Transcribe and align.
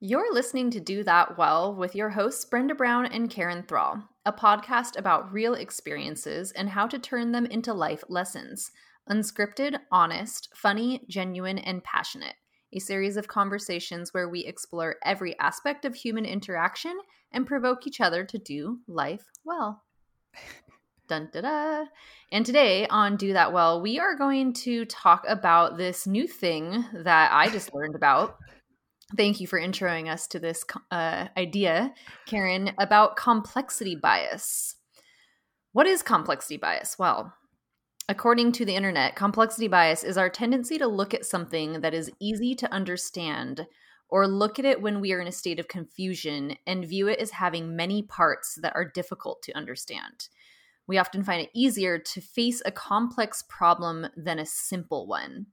You're 0.00 0.32
listening 0.32 0.70
to 0.70 0.80
Do 0.80 1.02
That 1.02 1.36
Well 1.36 1.74
with 1.74 1.96
your 1.96 2.10
hosts, 2.10 2.44
Brenda 2.44 2.72
Brown 2.76 3.06
and 3.06 3.28
Karen 3.28 3.64
Thrall, 3.64 4.00
a 4.24 4.32
podcast 4.32 4.96
about 4.96 5.32
real 5.32 5.54
experiences 5.54 6.52
and 6.52 6.68
how 6.68 6.86
to 6.86 7.00
turn 7.00 7.32
them 7.32 7.46
into 7.46 7.74
life 7.74 8.04
lessons. 8.08 8.70
Unscripted, 9.10 9.76
honest, 9.90 10.50
funny, 10.54 11.04
genuine, 11.08 11.58
and 11.58 11.82
passionate. 11.82 12.36
A 12.72 12.78
series 12.78 13.16
of 13.16 13.26
conversations 13.26 14.14
where 14.14 14.28
we 14.28 14.44
explore 14.44 14.98
every 15.04 15.36
aspect 15.40 15.84
of 15.84 15.96
human 15.96 16.24
interaction 16.24 16.96
and 17.32 17.44
provoke 17.44 17.84
each 17.84 18.00
other 18.00 18.24
to 18.24 18.38
do 18.38 18.78
life 18.86 19.24
well. 19.44 19.82
Dun, 21.08 21.28
da, 21.32 21.40
da. 21.40 21.84
And 22.30 22.46
today 22.46 22.86
on 22.86 23.16
Do 23.16 23.32
That 23.32 23.52
Well, 23.52 23.82
we 23.82 23.98
are 23.98 24.14
going 24.14 24.52
to 24.52 24.84
talk 24.84 25.24
about 25.26 25.76
this 25.76 26.06
new 26.06 26.28
thing 26.28 26.84
that 26.92 27.32
I 27.32 27.48
just 27.48 27.74
learned 27.74 27.96
about 27.96 28.36
Thank 29.16 29.40
you 29.40 29.46
for 29.46 29.58
introing 29.58 30.10
us 30.10 30.26
to 30.28 30.38
this 30.38 30.64
uh, 30.90 31.28
idea, 31.36 31.94
Karen, 32.26 32.72
about 32.78 33.16
complexity 33.16 33.96
bias. 33.96 34.76
What 35.72 35.86
is 35.86 36.02
complexity 36.02 36.58
bias? 36.58 36.98
Well, 36.98 37.32
according 38.08 38.52
to 38.52 38.66
the 38.66 38.76
internet, 38.76 39.16
complexity 39.16 39.66
bias 39.66 40.04
is 40.04 40.18
our 40.18 40.28
tendency 40.28 40.76
to 40.76 40.86
look 40.86 41.14
at 41.14 41.24
something 41.24 41.80
that 41.80 41.94
is 41.94 42.10
easy 42.20 42.54
to 42.56 42.72
understand 42.72 43.66
or 44.10 44.26
look 44.26 44.58
at 44.58 44.64
it 44.64 44.82
when 44.82 45.00
we 45.00 45.12
are 45.12 45.20
in 45.20 45.26
a 45.26 45.32
state 45.32 45.58
of 45.58 45.68
confusion 45.68 46.56
and 46.66 46.86
view 46.86 47.08
it 47.08 47.18
as 47.18 47.30
having 47.30 47.76
many 47.76 48.02
parts 48.02 48.58
that 48.60 48.74
are 48.74 48.84
difficult 48.84 49.42
to 49.42 49.56
understand. 49.56 50.28
We 50.86 50.98
often 50.98 51.22
find 51.22 51.42
it 51.42 51.50
easier 51.54 51.98
to 51.98 52.20
face 52.20 52.62
a 52.64 52.72
complex 52.72 53.42
problem 53.48 54.08
than 54.16 54.38
a 54.38 54.46
simple 54.46 55.06
one. 55.06 55.46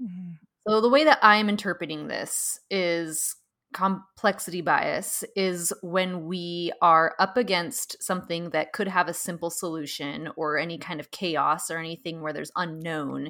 Mm-hmm. 0.00 0.34
So 0.66 0.80
the 0.80 0.88
way 0.88 1.04
that 1.04 1.18
I'm 1.22 1.48
interpreting 1.48 2.08
this 2.08 2.58
is 2.70 3.36
complexity 3.74 4.60
bias 4.62 5.24
is 5.36 5.72
when 5.82 6.24
we 6.26 6.72
are 6.80 7.14
up 7.18 7.36
against 7.36 8.02
something 8.02 8.50
that 8.50 8.72
could 8.72 8.88
have 8.88 9.08
a 9.08 9.14
simple 9.14 9.50
solution 9.50 10.30
or 10.36 10.56
any 10.56 10.78
kind 10.78 11.00
of 11.00 11.10
chaos 11.10 11.70
or 11.70 11.78
anything 11.78 12.22
where 12.22 12.32
there's 12.32 12.52
unknown 12.56 13.28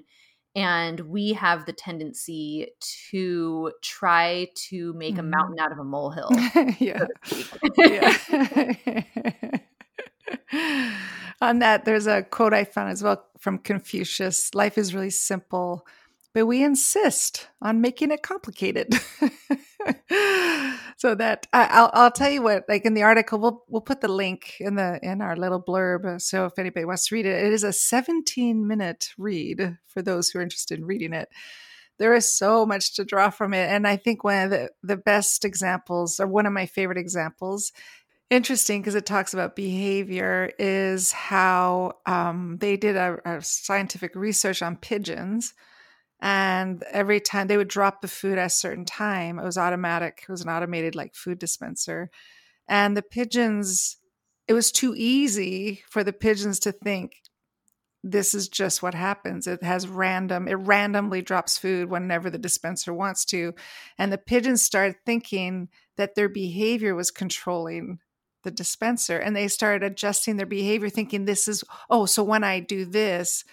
and 0.55 1.01
we 1.01 1.35
have 1.35 1.67
the 1.67 1.73
tendency 1.73 2.69
to 3.11 3.73
try 3.83 4.49
to 4.55 4.93
make 4.95 5.19
a 5.19 5.21
mm-hmm. 5.21 5.31
mountain 5.31 5.59
out 5.61 5.73
of 5.73 5.79
a 5.79 5.85
molehill 5.85 6.31
yeah, 6.79 7.07
yeah. 7.77 9.03
on 11.41 11.59
that 11.59 11.85
there's 11.85 12.07
a 12.07 12.23
quote 12.23 12.55
i 12.55 12.65
found 12.65 12.91
as 12.91 13.03
well 13.03 13.25
from 13.39 13.59
confucius 13.59 14.55
life 14.55 14.79
is 14.79 14.95
really 14.95 15.11
simple 15.11 15.87
but 16.35 16.47
we 16.47 16.63
insist 16.63 17.49
on 17.63 17.81
making 17.81 18.11
it 18.11 18.23
complicated. 18.23 18.95
so 20.97 21.15
that 21.15 21.47
I, 21.53 21.81
will 21.81 21.91
I'll 21.95 22.11
tell 22.11 22.31
you 22.31 22.43
what, 22.43 22.65
like 22.69 22.85
in 22.85 22.95
the 22.95 23.03
article, 23.03 23.39
we'll 23.39 23.65
we'll 23.69 23.81
put 23.81 24.01
the 24.01 24.09
link 24.09 24.57
in 24.61 24.75
the 24.75 24.99
in 25.03 25.23
our 25.23 25.37
little 25.37 25.63
blurb. 25.63 26.21
So 26.21 26.47
if 26.47 26.59
anybody 26.59 26.85
wants 26.85 27.09
to 27.09 27.15
read 27.15 27.27
it, 27.27 27.45
it 27.45 27.53
is 27.53 27.65
a 27.65 27.73
17 27.73 28.67
minute 28.67 29.11
read 29.17 29.79
for 29.87 30.03
those 30.03 30.29
who 30.29 30.39
are 30.39 30.43
interested 30.43 30.79
in 30.79 30.85
reading 30.85 31.13
it. 31.13 31.29
There 31.99 32.15
is 32.15 32.33
so 32.33 32.65
much 32.65 32.95
to 32.95 33.05
draw 33.05 33.31
from 33.31 33.55
it, 33.55 33.71
and 33.71 33.87
I 33.87 33.97
think 33.97 34.23
one 34.23 34.45
of 34.45 34.51
the 34.51 34.71
the 34.83 34.97
best 34.97 35.45
examples, 35.45 36.21
or 36.21 36.27
one 36.27 36.47
of 36.47 36.53
my 36.53 36.67
favorite 36.67 36.99
examples, 36.99 37.73
interesting 38.29 38.81
because 38.81 38.95
it 38.95 39.07
talks 39.07 39.33
about 39.35 39.57
behavior, 39.57 40.51
is 40.59 41.11
how 41.13 41.95
um, 42.07 42.59
they 42.61 42.77
did 42.77 42.97
a, 42.97 43.19
a 43.25 43.43
scientific 43.43 44.15
research 44.15 44.63
on 44.63 44.77
pigeons 44.77 45.55
and 46.21 46.83
every 46.91 47.21
time 47.21 47.47
they 47.47 47.57
would 47.57 47.69
drop 47.69 48.01
the 48.01 48.09
food 48.09 48.39
at 48.39 48.47
a 48.47 48.51
certain 48.51 48.85
time. 48.85 49.39
It 49.39 49.45
was 49.45 49.59
automatic 49.59 50.25
it 50.29 50.33
was 50.33 50.43
an 50.43 50.49
automated 50.49 50.95
like 50.95 51.15
food 51.15 51.39
dispenser. 51.39 52.11
And 52.69 52.97
the 52.97 53.03
pigeons 53.03 53.97
it 54.49 54.55
was 54.55 54.73
too 54.73 54.95
easy 54.97 55.83
for 55.91 56.03
the 56.03 56.13
pigeons 56.13 56.59
to 56.61 56.73
think 56.73 57.17
this 58.05 58.33
is 58.33 58.49
just 58.49 58.83
what 58.83 58.95
happens. 58.95 59.47
It 59.47 59.63
has 59.63 59.89
random 59.89 60.49
it 60.49 60.55
randomly 60.55 61.23
drops 61.23 61.59
food 61.59 61.91
whenever 61.91 62.31
the 62.31 62.39
dispenser 62.39 62.93
wants 62.93 63.25
to. 63.27 63.55
And 63.99 64.13
the 64.13 64.19
pigeons 64.19 64.63
started 64.63 64.97
thinking 65.07 65.69
that 65.97 66.15
their 66.15 66.29
behavior 66.29 66.95
was 66.95 67.11
controlling 67.11 67.99
the 68.45 68.51
dispenser. 68.51 69.19
And 69.19 69.37
they 69.37 69.49
started 69.49 69.85
adjusting 69.85 70.37
their 70.37 70.47
behavior 70.47 70.89
thinking 70.89 71.25
this 71.25 71.47
is 71.47 71.63
oh 71.91 72.07
so 72.07 72.25
when 72.25 72.43
i 72.45 72.61
do 72.61 72.85
this 72.85 73.45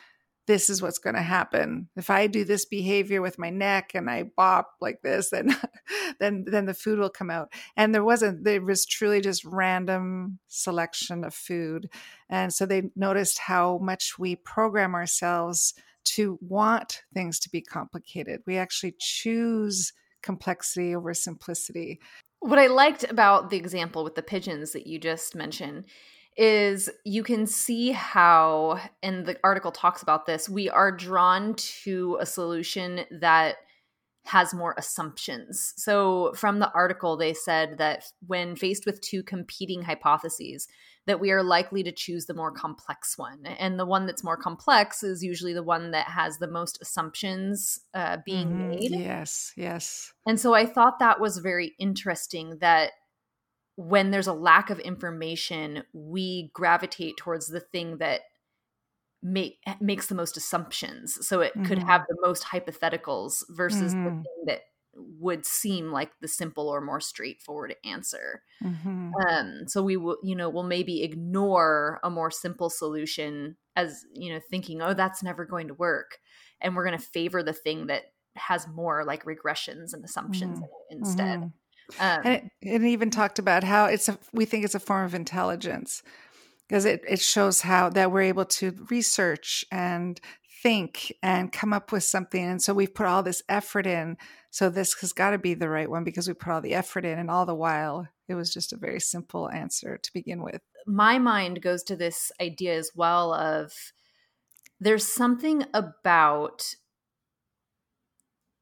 this 0.47 0.69
is 0.69 0.81
what's 0.81 0.97
going 1.00 1.16
to 1.16 1.22
happen. 1.22 1.89
If 1.95 2.09
i 2.09 2.28
do 2.28 2.44
this 2.44 2.66
behavior 2.66 3.22
with 3.22 3.39
my 3.39 3.50
neck 3.50 3.91
and 3.94 4.09
i 4.09 4.23
bop 4.23 4.75
like 4.81 5.01
this 5.01 5.29
then 5.29 5.56
then 6.19 6.45
then 6.47 6.66
the 6.66 6.73
food 6.73 7.00
will 7.00 7.09
come 7.09 7.29
out. 7.29 7.51
And 7.75 7.94
there 7.94 8.03
wasn't 8.03 8.44
there 8.44 8.61
was 8.61 8.85
truly 8.85 9.22
just 9.22 9.45
random 9.45 10.39
selection 10.47 11.23
of 11.23 11.33
food. 11.33 11.89
And 12.29 12.53
so 12.53 12.66
they 12.66 12.91
noticed 12.95 13.39
how 13.39 13.79
much 13.79 14.17
we 14.19 14.35
program 14.35 14.95
ourselves 14.95 15.73
to 16.06 16.38
want 16.41 17.01
things 17.13 17.39
to 17.39 17.50
be 17.50 17.62
complicated. 17.62 18.41
We 18.45 18.57
actually 18.57 18.95
choose 19.00 19.91
complexity 20.22 20.95
over 20.95 21.13
simplicity. 21.13 22.00
What 22.39 22.59
i 22.59 22.67
liked 22.67 23.03
about 23.03 23.50
the 23.50 23.57
example 23.57 24.03
with 24.03 24.16
the 24.16 24.22
pigeons 24.22 24.72
that 24.73 24.85
you 24.85 25.00
just 25.00 25.35
mentioned 25.35 25.85
is 26.38 26.90
you 27.06 27.23
can 27.23 27.47
see 27.47 27.91
how, 27.91 28.79
and 29.01 29.25
the 29.25 29.38
article 29.44 29.72
talks 29.72 30.01
about 30.01 30.25
this, 30.25 30.50
we 30.50 30.69
are 30.69 30.91
drawn 30.91 31.56
to 31.56 32.18
a 32.19 32.25
solution 32.25 33.06
that 33.19 33.56
has 34.25 34.53
more 34.53 34.74
assumptions. 34.78 35.74
So 35.78 36.34
from 36.35 36.59
the 36.59 36.72
article 36.74 37.16
they 37.16 37.34
said 37.34 37.78
that 37.78 38.06
when 38.25 38.56
faced 38.56 38.85
with 38.85 39.00
two 39.01 39.22
competing 39.22 39.84
hypotheses 39.84 40.68
that 41.06 41.19
we 41.19 41.31
are 41.31 41.44
likely 41.44 41.84
to 41.84 41.91
choose 41.91 42.25
the 42.25 42.34
more 42.34 42.51
complex 42.51 43.18
one. 43.18 43.45
And 43.45 43.79
the 43.79 43.85
one 43.85 44.07
that's 44.07 44.24
more 44.24 44.38
complex 44.38 45.03
is 45.03 45.24
usually 45.24 45.53
the 45.53 45.63
one 45.63 45.91
that 45.91 46.07
has 46.07 46.40
the 46.40 46.47
most 46.47 46.81
assumptions 46.81 47.79
uh, 47.94 48.18
being 48.25 48.47
mm-hmm. 48.47 48.69
made. 48.69 48.91
Yes, 48.91 49.53
yes. 49.56 50.12
And 50.25 50.40
so 50.40 50.56
I 50.56 50.66
thought 50.66 50.97
that 51.00 51.19
was 51.19 51.38
very 51.38 51.75
interesting 51.78 52.57
that 52.59 52.91
when 53.75 54.12
there's 54.12 54.28
a 54.28 54.34
lack 54.34 54.69
of 54.69 54.80
information, 54.80 55.84
we 55.94 56.50
gravitate 56.53 57.18
towards 57.18 57.47
the 57.47 57.59
thing 57.59 57.97
that 57.97 58.22
make, 59.22 59.59
makes 59.81 60.08
the 60.08 60.16
most 60.16 60.38
assumptions. 60.38 61.25
So 61.28 61.41
it 61.41 61.53
mm-hmm. 61.53 61.66
could 61.66 61.80
have 61.80 62.06
the 62.08 62.18
most 62.22 62.44
hypotheticals 62.44 63.44
versus 63.50 63.94
mm-hmm. 63.94 64.03
the 64.03 64.09
thing 64.12 64.44
that 64.46 64.62
would 65.19 65.46
seem 65.46 65.91
like 65.91 66.12
the 66.22 66.28
simple 66.28 66.69
or 66.69 66.80
more 66.80 67.02
straightforward 67.02 67.75
answer. 67.84 68.44
Mm-hmm. 68.63 69.12
Um, 69.28 69.63
so 69.68 69.84
we 69.84 69.97
will, 69.97 70.18
you 70.24 70.36
know, 70.36 70.50
will 70.50 70.63
maybe 70.63 71.03
ignore 71.03 72.00
a 72.02 72.09
more 72.09 72.31
simple 72.31 72.69
solution 72.69 73.57
as, 73.75 74.06
you 74.13 74.31
know, 74.34 74.40
thinking, 74.50 74.81
oh, 74.81 74.94
that's 74.94 75.22
never 75.22 75.44
going 75.44 75.68
to 75.68 75.74
work. 75.74 76.19
And 76.62 76.75
we're 76.75 76.86
going 76.86 76.97
to 76.97 77.06
favor 77.06 77.44
the 77.44 77.52
thing 77.52 77.88
that 77.88 78.03
has 78.36 78.68
more 78.69 79.03
like 79.03 79.25
regressions 79.25 79.94
and 79.94 80.03
assumptions 80.06 80.59
mm-hmm. 80.59 80.97
instead. 80.97 81.52
Um, 82.00 82.22
and 82.23 82.35
it, 82.35 82.51
it, 82.62 82.84
even 82.84 83.09
talked 83.09 83.40
about 83.40 83.63
how 83.63 83.85
it's 83.85 84.09
a, 84.09 84.18
we 84.34 84.46
think 84.46 84.66
it's 84.66 84.75
a 84.75 84.79
form 84.79 85.06
of 85.06 85.13
intelligence 85.13 86.01
because 86.68 86.85
it, 86.85 87.03
it 87.07 87.22
shows 87.22 87.62
how 87.62 87.90
that 87.90 88.12
we're 88.12 88.22
able 88.22 88.46
to 88.46 88.85
research 88.90 89.66
and 89.72 90.19
think 90.63 91.13
and 91.22 91.51
come 91.51 91.74
up 91.74 91.91
with 91.91 92.03
something. 92.03 92.44
And 92.44 92.62
so 92.62 92.74
we've 92.74 92.94
put 92.94 93.06
all 93.06 93.22
this 93.22 93.44
effort 93.47 93.85
in. 93.85 94.18
So 94.50 94.69
this 94.69 95.00
has 95.01 95.13
got 95.13 95.31
to 95.31 95.38
be 95.38 95.53
the 95.53 95.69
right 95.69 95.90
one 95.90 96.03
because 96.03 96.28
we 96.28 96.34
put 96.34 96.51
all 96.51 96.62
the 96.62 96.74
effort 96.74 97.06
in. 97.06 97.19
And 97.19 97.29
all 97.29 97.45
the 97.45 97.53
while, 97.53 98.07
it 98.28 98.34
was 98.34 98.51
just 98.51 98.74
a 98.74 98.78
very 98.78 99.00
simple 99.00 99.50
answer 99.51 100.00
to 100.01 100.13
begin 100.13 100.41
with. 100.41 100.62
My 100.88 101.19
mind 101.19 101.62
goes 101.62 101.84
to 101.84 101.95
this 101.95 102.31
idea 102.41 102.78
as 102.78 102.90
well 102.95 103.31
of 103.34 103.74
there's 104.79 105.06
something 105.06 105.66
about 105.74 106.63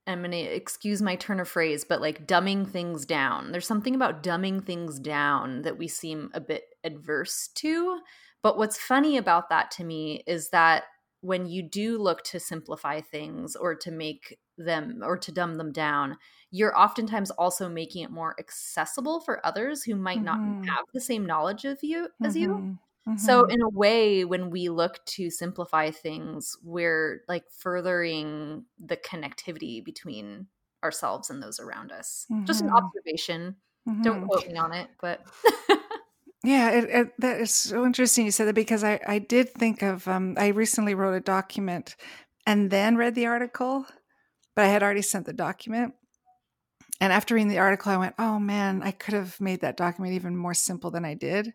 I'm 0.05 0.19
going 0.19 0.31
to 0.31 0.37
excuse 0.37 1.01
my 1.01 1.15
turn 1.15 1.39
of 1.39 1.47
phrase, 1.47 1.85
but 1.87 2.01
like 2.01 2.27
dumbing 2.27 2.69
things 2.69 3.05
down. 3.05 3.51
There's 3.51 3.67
something 3.67 3.95
about 3.95 4.21
dumbing 4.21 4.65
things 4.65 4.99
down 4.99 5.61
that 5.61 5.77
we 5.77 5.87
seem 5.87 6.29
a 6.33 6.41
bit 6.41 6.63
adverse 6.83 7.49
to. 7.55 7.99
But 8.41 8.57
what's 8.57 8.77
funny 8.77 9.17
about 9.17 9.49
that 9.49 9.71
to 9.71 9.83
me 9.85 10.23
is 10.27 10.49
that 10.49 10.83
when 11.21 11.45
you 11.45 11.63
do 11.63 11.97
look 11.97 12.21
to 12.25 12.39
simplify 12.39 12.99
things 12.99 13.55
or 13.55 13.75
to 13.75 13.91
make 13.91 14.37
them 14.57 14.99
or 15.01 15.17
to 15.17 15.31
dumb 15.31 15.55
them 15.55 15.71
down, 15.71 16.17
you're 16.51 16.77
oftentimes 16.77 17.31
also 17.31 17.69
making 17.69 18.03
it 18.03 18.11
more 18.11 18.35
accessible 18.37 19.21
for 19.21 19.43
others 19.45 19.83
who 19.83 19.95
might 19.95 20.23
mm-hmm. 20.23 20.61
not 20.61 20.67
have 20.67 20.85
the 20.93 20.99
same 20.99 21.25
knowledge 21.25 21.63
of 21.63 21.79
you 21.81 22.09
as 22.21 22.35
mm-hmm. 22.35 22.41
you. 22.41 22.79
Mm-hmm. 23.07 23.17
So 23.17 23.45
in 23.45 23.61
a 23.61 23.69
way 23.69 24.23
when 24.23 24.49
we 24.49 24.69
look 24.69 25.05
to 25.07 25.29
simplify 25.29 25.91
things, 25.91 26.55
we're 26.63 27.21
like 27.27 27.43
furthering 27.57 28.65
the 28.83 28.97
connectivity 28.97 29.83
between 29.83 30.47
ourselves 30.83 31.29
and 31.29 31.41
those 31.41 31.59
around 31.59 31.91
us. 31.91 32.25
Mm-hmm. 32.31 32.45
Just 32.45 32.61
an 32.61 32.67
mm-hmm. 32.67 32.77
observation. 32.77 33.55
Mm-hmm. 33.87 34.01
Don't 34.03 34.25
quote 34.27 34.47
me 34.47 34.55
on 34.55 34.73
it, 34.73 34.87
but 35.01 35.21
Yeah, 36.43 36.71
it, 36.71 36.83
it, 36.89 37.13
that 37.19 37.39
is 37.39 37.53
so 37.53 37.85
interesting 37.85 38.25
you 38.25 38.31
said 38.31 38.47
that 38.47 38.55
because 38.55 38.83
I, 38.83 38.99
I 39.07 39.19
did 39.19 39.53
think 39.53 39.81
of 39.81 40.05
um, 40.09 40.35
I 40.37 40.47
recently 40.47 40.93
wrote 40.93 41.13
a 41.13 41.21
document 41.21 41.95
and 42.45 42.69
then 42.69 42.97
read 42.97 43.15
the 43.15 43.27
article, 43.27 43.85
but 44.53 44.65
I 44.65 44.67
had 44.67 44.83
already 44.83 45.01
sent 45.01 45.25
the 45.25 45.33
document. 45.33 45.93
and 46.99 47.13
after 47.13 47.35
reading 47.35 47.47
the 47.47 47.59
article, 47.59 47.93
I 47.93 47.97
went, 47.97 48.15
"Oh 48.19 48.39
man, 48.39 48.81
I 48.83 48.91
could 48.91 49.13
have 49.13 49.39
made 49.39 49.61
that 49.61 49.77
document 49.77 50.15
even 50.15 50.35
more 50.35 50.53
simple 50.53 50.91
than 50.91 51.05
I 51.05 51.13
did." 51.13 51.53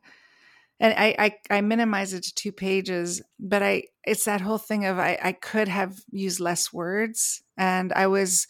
And 0.80 0.94
I, 0.96 1.14
I, 1.18 1.56
I 1.56 1.60
minimize 1.60 2.12
it 2.12 2.22
to 2.24 2.34
two 2.34 2.52
pages, 2.52 3.20
but 3.40 3.62
I, 3.62 3.84
it's 4.04 4.24
that 4.24 4.40
whole 4.40 4.58
thing 4.58 4.86
of 4.86 4.98
I, 4.98 5.18
I 5.22 5.32
could 5.32 5.68
have 5.68 5.96
used 6.10 6.40
less 6.40 6.72
words, 6.72 7.42
and 7.56 7.92
I 7.92 8.06
was 8.06 8.46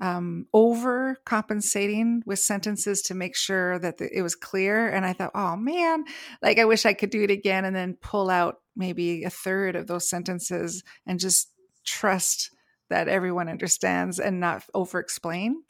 um, 0.00 0.46
over 0.52 1.16
compensating 1.24 2.22
with 2.26 2.38
sentences 2.38 3.02
to 3.02 3.14
make 3.14 3.34
sure 3.34 3.78
that 3.78 3.98
the, 3.98 4.08
it 4.16 4.22
was 4.22 4.34
clear. 4.34 4.88
And 4.88 5.06
I 5.06 5.12
thought, 5.12 5.32
oh 5.34 5.56
man, 5.56 6.04
like 6.42 6.58
I 6.58 6.66
wish 6.66 6.84
I 6.84 6.92
could 6.92 7.10
do 7.10 7.22
it 7.22 7.30
again 7.30 7.64
and 7.64 7.74
then 7.74 7.96
pull 8.00 8.28
out 8.28 8.56
maybe 8.74 9.24
a 9.24 9.30
third 9.30 9.74
of 9.74 9.86
those 9.86 10.08
sentences 10.08 10.82
and 11.06 11.18
just 11.18 11.50
trust 11.84 12.50
that 12.90 13.08
everyone 13.08 13.48
understands 13.48 14.20
and 14.20 14.38
not 14.38 14.64
over 14.74 15.00
explain. 15.00 15.62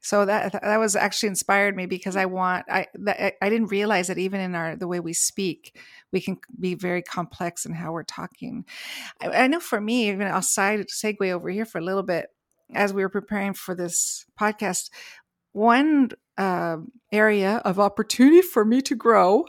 So 0.00 0.24
that 0.24 0.52
that 0.52 0.78
was 0.78 0.96
actually 0.96 1.28
inspired 1.28 1.76
me 1.76 1.86
because 1.86 2.16
I 2.16 2.24
want 2.24 2.66
I 2.70 2.86
that, 2.94 3.34
I 3.42 3.50
didn't 3.50 3.68
realize 3.68 4.06
that 4.06 4.18
even 4.18 4.40
in 4.40 4.54
our 4.54 4.74
the 4.74 4.88
way 4.88 4.98
we 4.98 5.12
speak, 5.12 5.78
we 6.10 6.20
can 6.20 6.38
be 6.58 6.74
very 6.74 7.02
complex 7.02 7.66
in 7.66 7.74
how 7.74 7.92
we're 7.92 8.02
talking. 8.04 8.64
I, 9.20 9.28
I 9.28 9.46
know 9.46 9.60
for 9.60 9.80
me, 9.80 10.08
even 10.08 10.26
I'll 10.26 10.42
side 10.42 10.86
segue 10.88 11.30
over 11.30 11.50
here 11.50 11.66
for 11.66 11.78
a 11.78 11.84
little 11.84 12.02
bit 12.02 12.28
as 12.74 12.92
we 12.92 13.02
were 13.02 13.10
preparing 13.10 13.52
for 13.54 13.74
this 13.74 14.24
podcast, 14.40 14.90
one 15.52 16.10
uh, 16.38 16.78
area 17.12 17.60
of 17.64 17.78
opportunity 17.78 18.42
for 18.42 18.64
me 18.64 18.80
to 18.82 18.94
grow 18.94 19.44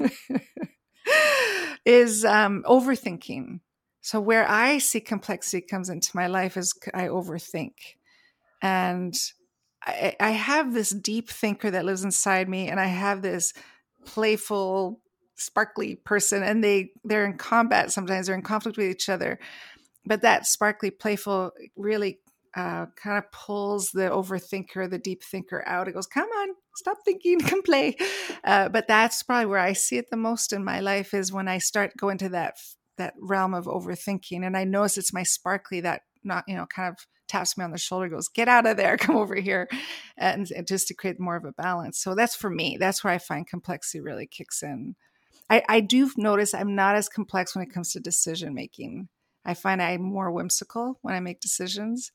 is 1.84 2.24
um, 2.24 2.64
overthinking. 2.66 3.60
So 4.00 4.20
where 4.20 4.48
I 4.48 4.78
see 4.78 5.00
complexity 5.00 5.64
comes 5.64 5.88
into 5.88 6.10
my 6.14 6.26
life 6.26 6.56
is 6.56 6.74
I 6.92 7.06
overthink, 7.06 7.74
and 8.60 9.14
I, 9.84 10.30
have 10.30 10.72
this 10.72 10.90
deep 10.90 11.28
thinker 11.28 11.70
that 11.70 11.84
lives 11.84 12.04
inside 12.04 12.48
me, 12.48 12.68
and 12.68 12.78
I 12.78 12.86
have 12.86 13.22
this 13.22 13.52
playful, 14.06 15.00
sparkly 15.34 15.96
person, 15.96 16.42
and 16.42 16.62
they 16.62 16.90
they're 17.04 17.24
in 17.24 17.36
combat 17.36 17.92
sometimes. 17.92 18.26
They're 18.26 18.36
in 18.36 18.42
conflict 18.42 18.78
with 18.78 18.86
each 18.86 19.08
other, 19.08 19.38
but 20.06 20.22
that 20.22 20.46
sparkly, 20.46 20.90
playful 20.90 21.52
really 21.76 22.20
uh, 22.54 22.86
kind 22.96 23.18
of 23.18 23.30
pulls 23.32 23.90
the 23.90 24.08
overthinker, 24.10 24.88
the 24.88 24.98
deep 24.98 25.22
thinker 25.22 25.66
out. 25.66 25.88
It 25.88 25.94
goes, 25.94 26.06
come 26.06 26.28
on, 26.28 26.48
stop 26.76 26.98
thinking, 27.04 27.40
come 27.40 27.62
play. 27.62 27.96
Uh, 28.44 28.68
but 28.68 28.86
that's 28.86 29.22
probably 29.22 29.46
where 29.46 29.58
I 29.58 29.72
see 29.72 29.96
it 29.96 30.10
the 30.10 30.16
most 30.16 30.52
in 30.52 30.64
my 30.64 30.80
life 30.80 31.14
is 31.14 31.32
when 31.32 31.48
I 31.48 31.58
start 31.58 31.96
going 31.96 32.18
to 32.18 32.28
that 32.30 32.56
that 32.98 33.14
realm 33.20 33.54
of 33.54 33.64
overthinking, 33.64 34.44
and 34.46 34.56
I 34.56 34.64
notice 34.64 34.98
it's 34.98 35.14
my 35.14 35.22
sparkly 35.22 35.80
that 35.80 36.02
not 36.22 36.44
you 36.46 36.56
know 36.56 36.66
kind 36.66 36.88
of 36.88 37.06
taps 37.28 37.56
me 37.56 37.64
on 37.64 37.70
the 37.70 37.78
shoulder, 37.78 38.08
goes, 38.08 38.28
get 38.28 38.48
out 38.48 38.66
of 38.66 38.76
there, 38.76 38.96
come 38.98 39.16
over 39.16 39.34
here, 39.34 39.68
and, 40.16 40.50
and 40.50 40.66
just 40.66 40.88
to 40.88 40.94
create 40.94 41.20
more 41.20 41.36
of 41.36 41.44
a 41.44 41.52
balance. 41.52 41.98
So 41.98 42.14
that's 42.14 42.36
for 42.36 42.50
me. 42.50 42.76
That's 42.78 43.02
where 43.02 43.12
I 43.12 43.18
find 43.18 43.46
complexity 43.46 44.00
really 44.00 44.26
kicks 44.26 44.62
in. 44.62 44.96
I, 45.50 45.62
I 45.68 45.80
do 45.80 46.10
notice 46.16 46.54
I'm 46.54 46.74
not 46.74 46.94
as 46.94 47.08
complex 47.08 47.54
when 47.54 47.64
it 47.64 47.72
comes 47.72 47.92
to 47.92 48.00
decision 48.00 48.54
making. 48.54 49.08
I 49.44 49.54
find 49.54 49.82
I'm 49.82 50.02
more 50.02 50.30
whimsical 50.30 50.98
when 51.02 51.14
I 51.14 51.20
make 51.20 51.40
decisions 51.40 52.12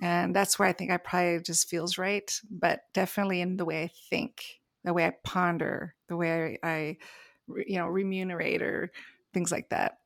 and 0.00 0.34
that's 0.34 0.58
where 0.58 0.68
I 0.68 0.72
think 0.72 0.90
I 0.90 0.96
probably 0.96 1.40
just 1.40 1.68
feels 1.68 1.98
right. 1.98 2.30
But 2.50 2.80
definitely 2.94 3.40
in 3.40 3.56
the 3.56 3.64
way 3.64 3.82
I 3.82 3.90
think, 4.08 4.42
the 4.82 4.94
way 4.94 5.04
I 5.04 5.12
ponder, 5.24 5.94
the 6.08 6.16
way 6.16 6.58
I, 6.62 6.68
I 6.68 6.96
you 7.66 7.78
know, 7.78 7.86
remunerate 7.86 8.62
or 8.62 8.90
things 9.34 9.52
like 9.52 9.68
that. 9.70 9.98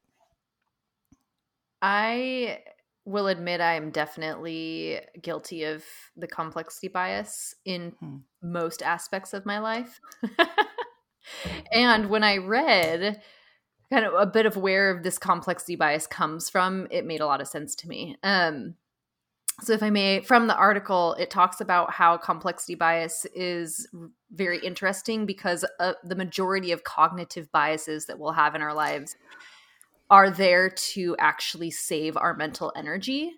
I 1.80 2.60
will 3.04 3.26
admit 3.26 3.60
I 3.60 3.74
am 3.74 3.90
definitely 3.90 5.00
guilty 5.20 5.64
of 5.64 5.84
the 6.16 6.26
complexity 6.26 6.88
bias 6.88 7.54
in 7.64 7.92
hmm. 8.00 8.16
most 8.42 8.82
aspects 8.82 9.34
of 9.34 9.44
my 9.44 9.58
life. 9.58 10.00
and 11.72 12.08
when 12.08 12.24
I 12.24 12.38
read 12.38 13.20
kind 13.92 14.06
of 14.06 14.14
a 14.14 14.26
bit 14.26 14.46
of 14.46 14.56
where 14.56 15.00
this 15.02 15.18
complexity 15.18 15.76
bias 15.76 16.06
comes 16.06 16.48
from, 16.48 16.88
it 16.90 17.04
made 17.04 17.20
a 17.20 17.26
lot 17.26 17.40
of 17.40 17.48
sense 17.48 17.74
to 17.76 17.88
me. 17.88 18.16
Um, 18.22 18.76
so 19.62 19.72
if 19.72 19.82
i 19.82 19.90
may 19.90 20.20
from 20.20 20.46
the 20.46 20.56
article 20.56 21.14
it 21.14 21.30
talks 21.30 21.60
about 21.60 21.92
how 21.92 22.16
complexity 22.16 22.74
bias 22.74 23.24
is 23.34 23.88
very 24.32 24.58
interesting 24.58 25.26
because 25.26 25.64
uh, 25.78 25.92
the 26.02 26.16
majority 26.16 26.72
of 26.72 26.82
cognitive 26.82 27.50
biases 27.52 28.06
that 28.06 28.18
we'll 28.18 28.32
have 28.32 28.54
in 28.54 28.62
our 28.62 28.74
lives 28.74 29.16
are 30.10 30.30
there 30.30 30.68
to 30.70 31.16
actually 31.18 31.70
save 31.70 32.16
our 32.16 32.34
mental 32.34 32.72
energy 32.76 33.32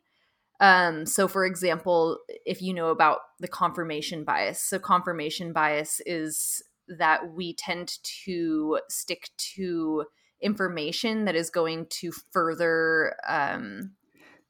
um, 0.61 1.05
so 1.07 1.29
for 1.29 1.45
example 1.45 2.19
if 2.45 2.63
you 2.63 2.73
know 2.73 2.89
about 2.89 3.19
the 3.41 3.49
confirmation 3.49 4.25
bias 4.25 4.61
so 4.61 4.79
confirmation 4.79 5.53
bias 5.53 6.01
is 6.07 6.63
that 6.89 7.33
we 7.35 7.55
tend 7.55 7.99
to 8.25 8.79
stick 8.89 9.31
to 9.37 10.05
information 10.41 11.25
that 11.25 11.35
is 11.35 11.51
going 11.51 11.87
to 11.87 12.13
further 12.33 13.17
um, 13.29 13.93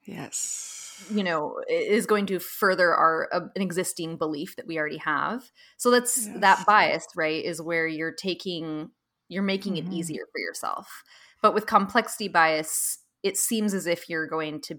yes 0.04 1.04
you 1.10 1.22
know 1.22 1.60
is 1.68 2.06
going 2.06 2.26
to 2.26 2.38
further 2.38 2.94
our 2.94 3.28
uh, 3.32 3.40
an 3.54 3.62
existing 3.62 4.16
belief 4.16 4.56
that 4.56 4.66
we 4.66 4.78
already 4.78 4.96
have 4.96 5.50
so 5.76 5.90
that's 5.90 6.26
yes. 6.26 6.40
that 6.40 6.66
bias 6.66 7.06
right 7.16 7.44
is 7.44 7.60
where 7.60 7.86
you're 7.86 8.12
taking 8.14 8.90
you're 9.28 9.42
making 9.42 9.74
mm-hmm. 9.74 9.92
it 9.92 9.94
easier 9.94 10.22
for 10.32 10.38
yourself 10.38 11.02
but 11.42 11.54
with 11.54 11.66
complexity 11.66 12.28
bias 12.28 12.98
it 13.22 13.36
seems 13.36 13.74
as 13.74 13.86
if 13.86 14.08
you're 14.08 14.26
going 14.26 14.60
to 14.60 14.78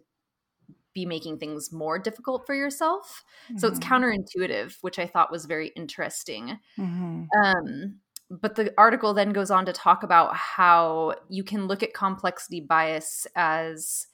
be 0.94 1.06
making 1.06 1.38
things 1.38 1.72
more 1.72 2.00
difficult 2.00 2.46
for 2.46 2.56
yourself 2.56 3.24
mm-hmm. 3.46 3.58
so 3.58 3.68
it's 3.68 3.80
mm-hmm. 3.80 3.94
counterintuitive 3.94 4.78
which 4.82 5.00
i 5.00 5.06
thought 5.06 5.32
was 5.32 5.46
very 5.46 5.70
interesting 5.76 6.60
mm-hmm. 6.78 7.24
um, 7.44 8.00
but 8.30 8.56
the 8.56 8.74
article 8.78 9.14
then 9.14 9.32
goes 9.32 9.52
on 9.52 9.66
to 9.66 9.74
talk 9.74 10.04
about 10.04 10.36
how 10.36 11.16
you 11.30 11.44
can 11.44 11.68
look 11.68 11.84
at 11.84 11.94
complexity 11.94 12.60
bias 12.60 13.26
as 13.36 14.08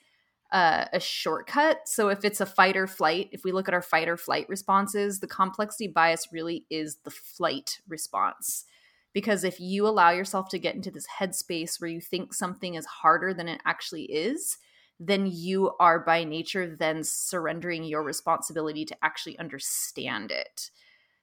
uh, 0.54 0.86
a 0.94 1.00
shortcut. 1.00 1.80
So 1.88 2.10
if 2.10 2.24
it's 2.24 2.40
a 2.40 2.46
fight 2.46 2.78
or 2.78 2.86
flight, 2.86 3.30
if 3.32 3.44
we 3.44 3.52
look 3.52 3.68
at 3.68 3.74
our 3.74 3.82
fight 3.82 4.08
or 4.08 4.18
flight 4.18 4.48
responses, 4.48 5.20
the 5.20 5.28
complexity 5.28 5.88
bias 5.88 6.28
really 6.32 6.66
is 6.70 6.98
the 7.04 7.10
flight 7.10 7.80
response. 7.88 8.66
Because 9.14 9.44
if 9.44 9.60
you 9.60 9.88
allow 9.88 10.10
yourself 10.10 10.50
to 10.50 10.60
get 10.60 10.76
into 10.76 10.92
this 10.92 11.06
headspace 11.20 11.80
where 11.80 11.90
you 11.90 12.02
think 12.02 12.34
something 12.34 12.76
is 12.76 12.86
harder 12.86 13.34
than 13.34 13.48
it 13.48 13.62
actually 13.66 14.04
is, 14.06 14.58
then 15.00 15.30
you 15.32 15.72
are 15.80 16.00
by 16.00 16.24
nature 16.24 16.76
then 16.76 17.04
surrendering 17.04 17.84
your 17.84 18.04
responsibility 18.04 18.86
to 18.86 18.98
actually 19.04 19.38
understand 19.38 20.32
it. 20.32 20.72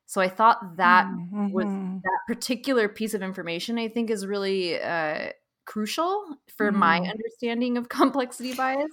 So 0.07 0.21
I 0.21 0.29
thought 0.29 0.77
that 0.77 1.07
mm-hmm. 1.07 1.51
was 1.51 1.67
that 1.67 2.19
particular 2.27 2.89
piece 2.89 3.15
of 3.15 3.23
information 3.23 3.79
I 3.79 3.89
think 3.89 4.11
is 4.11 4.27
really 4.27 4.81
uh, 4.81 5.31
crucial 5.65 6.37
for 6.57 6.71
mm-hmm. 6.71 6.81
my 6.81 6.99
understanding 6.99 7.79
of 7.79 7.89
complexity 7.89 8.55
bias 8.55 8.91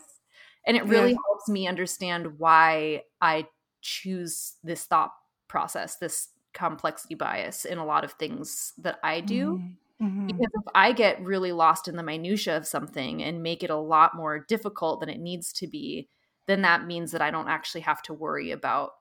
and 0.67 0.77
it 0.77 0.85
really 0.85 1.11
yeah. 1.11 1.17
helps 1.27 1.49
me 1.49 1.67
understand 1.67 2.37
why 2.37 3.01
i 3.19 3.47
choose 3.81 4.55
this 4.63 4.83
thought 4.83 5.11
process 5.47 5.95
this 5.97 6.27
complexity 6.57 7.15
bias 7.15 7.65
in 7.65 7.77
a 7.77 7.85
lot 7.85 8.03
of 8.03 8.13
things 8.13 8.73
that 8.77 8.99
i 9.03 9.21
do 9.21 9.57
mm-hmm. 9.57 10.05
mm-hmm. 10.05 10.27
because 10.27 10.51
if 10.53 10.63
i 10.73 10.91
get 10.91 11.21
really 11.23 11.51
lost 11.51 11.87
in 11.87 11.95
the 11.95 12.03
minutia 12.03 12.57
of 12.57 12.65
something 12.65 13.23
and 13.23 13.43
make 13.43 13.63
it 13.63 13.69
a 13.69 13.75
lot 13.75 14.15
more 14.15 14.39
difficult 14.47 14.99
than 14.99 15.09
it 15.09 15.19
needs 15.19 15.53
to 15.53 15.67
be 15.67 16.09
then 16.47 16.61
that 16.61 16.85
means 16.85 17.11
that 17.11 17.21
i 17.21 17.29
don't 17.29 17.47
actually 17.47 17.81
have 17.81 18.01
to 18.01 18.13
worry 18.13 18.51
about 18.51 18.91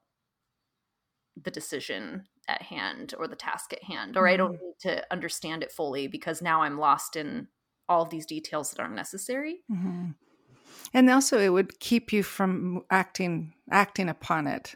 the 1.42 1.50
decision 1.50 2.24
at 2.48 2.62
hand 2.62 3.14
or 3.18 3.26
the 3.26 3.36
task 3.36 3.72
at 3.72 3.82
hand 3.82 4.16
or 4.16 4.24
mm-hmm. 4.24 4.34
i 4.34 4.36
don't 4.36 4.54
mm-hmm. 4.54 4.66
need 4.66 4.78
to 4.96 5.12
understand 5.12 5.62
it 5.62 5.72
fully 5.72 6.06
because 6.06 6.42
now 6.42 6.62
i'm 6.62 6.78
lost 6.78 7.16
in 7.16 7.48
all 7.88 8.02
of 8.02 8.10
these 8.10 8.26
details 8.26 8.70
that 8.70 8.80
aren't 8.80 8.94
necessary 8.94 9.60
mm-hmm 9.70 10.10
and 10.94 11.10
also 11.10 11.38
it 11.38 11.50
would 11.50 11.78
keep 11.80 12.12
you 12.12 12.22
from 12.22 12.82
acting 12.90 13.52
acting 13.70 14.08
upon 14.08 14.46
it 14.46 14.74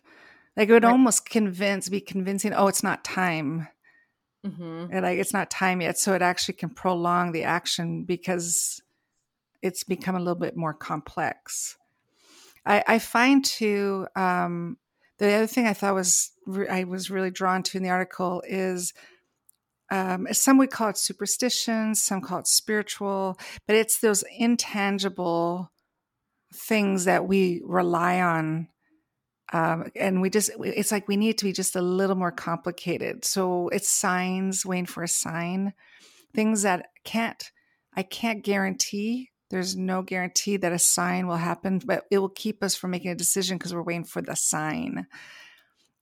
like 0.61 0.69
it 0.69 0.73
would 0.73 0.85
right. 0.85 0.93
almost 0.93 1.25
convince 1.25 1.89
be 1.89 2.03
convincing 2.03 2.53
oh 2.53 2.67
it's 2.67 2.83
not 2.83 3.03
time 3.03 3.67
mm-hmm. 4.47 4.87
and 4.93 5.03
like 5.03 5.19
it's 5.19 5.33
not 5.33 5.51
time 5.51 5.81
yet 5.81 5.99
so 5.99 6.13
it 6.13 6.21
actually 6.21 6.55
can 6.55 6.69
prolong 6.69 7.33
the 7.33 7.45
action 7.45 8.05
because 8.05 8.83
it's 9.63 9.85
become 9.85 10.15
a 10.15 10.19
little 10.19 10.35
bit 10.35 10.57
more 10.57 10.75
complex 10.75 11.79
i, 12.67 12.85
I 12.87 12.99
find 12.99 13.43
too 13.43 14.07
um, 14.15 14.77
the 15.19 15.33
other 15.33 15.47
thing 15.47 15.67
i 15.67 15.73
thought 15.73 15.95
was 15.95 16.31
re- 16.47 16.69
i 16.69 16.85
was 16.85 17.11
really 17.11 17.31
drawn 17.31 17.63
to 17.63 17.79
in 17.79 17.83
the 17.83 17.89
article 17.91 18.43
is 18.47 18.93
um, 19.93 20.29
some 20.31 20.57
would 20.59 20.71
call 20.71 20.91
it 20.91 20.99
superstitions, 20.99 22.01
some 22.01 22.21
call 22.21 22.39
it 22.39 22.47
spiritual, 22.47 23.37
but 23.67 23.75
it's 23.75 23.99
those 23.99 24.23
intangible 24.39 25.73
things 26.55 27.07
that 27.07 27.27
we 27.27 27.61
rely 27.65 28.21
on 28.21 28.69
um, 29.53 29.91
and 29.97 30.21
we 30.21 30.31
just 30.31 30.51
it's 30.61 30.93
like 30.93 31.09
we 31.09 31.17
need 31.17 31.39
to 31.39 31.45
be 31.45 31.53
just 31.53 31.77
a 31.77 31.83
little 31.83 32.17
more 32.17 32.33
complicated 32.33 33.25
so 33.25 33.69
it's 33.69 33.89
signs 33.89 34.65
waiting 34.65 34.87
for 34.87 35.03
a 35.03 35.09
sign 35.09 35.73
things 36.35 36.63
that 36.63 36.89
can't 37.05 37.51
i 37.95 38.03
can't 38.03 38.45
guarantee 38.45 39.31
there's 39.51 39.77
no 39.77 40.03
guarantee 40.03 40.57
that 40.57 40.73
a 40.73 40.79
sign 40.79 41.27
will 41.27 41.37
happen 41.37 41.81
but 41.85 42.05
it 42.11 42.19
will 42.19 42.29
keep 42.29 42.63
us 42.63 42.75
from 42.75 42.91
making 42.91 43.11
a 43.11 43.17
decision 43.17 43.59
because 43.59 43.75
we're 43.75 43.83
waiting 43.83 44.05
for 44.05 44.23
the 44.23 44.37
sign 44.37 45.07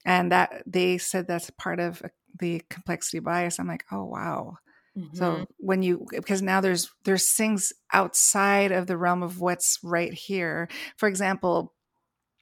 and 0.04 0.32
that 0.32 0.62
they 0.66 0.98
said 0.98 1.26
that's 1.26 1.50
part 1.50 1.80
of 1.80 2.02
uh, 2.02 2.08
the 2.40 2.62
complexity 2.70 3.18
bias. 3.18 3.58
I'm 3.58 3.68
like, 3.68 3.84
oh 3.92 4.04
wow. 4.04 4.56
Mm-hmm. 4.96 5.16
So 5.16 5.46
when 5.58 5.82
you 5.82 6.06
because 6.10 6.42
now 6.42 6.60
there's 6.60 6.90
there's 7.04 7.30
things 7.30 7.72
outside 7.92 8.72
of 8.72 8.86
the 8.86 8.96
realm 8.96 9.22
of 9.22 9.40
what's 9.40 9.78
right 9.82 10.12
here. 10.12 10.68
For 10.96 11.08
example, 11.08 11.74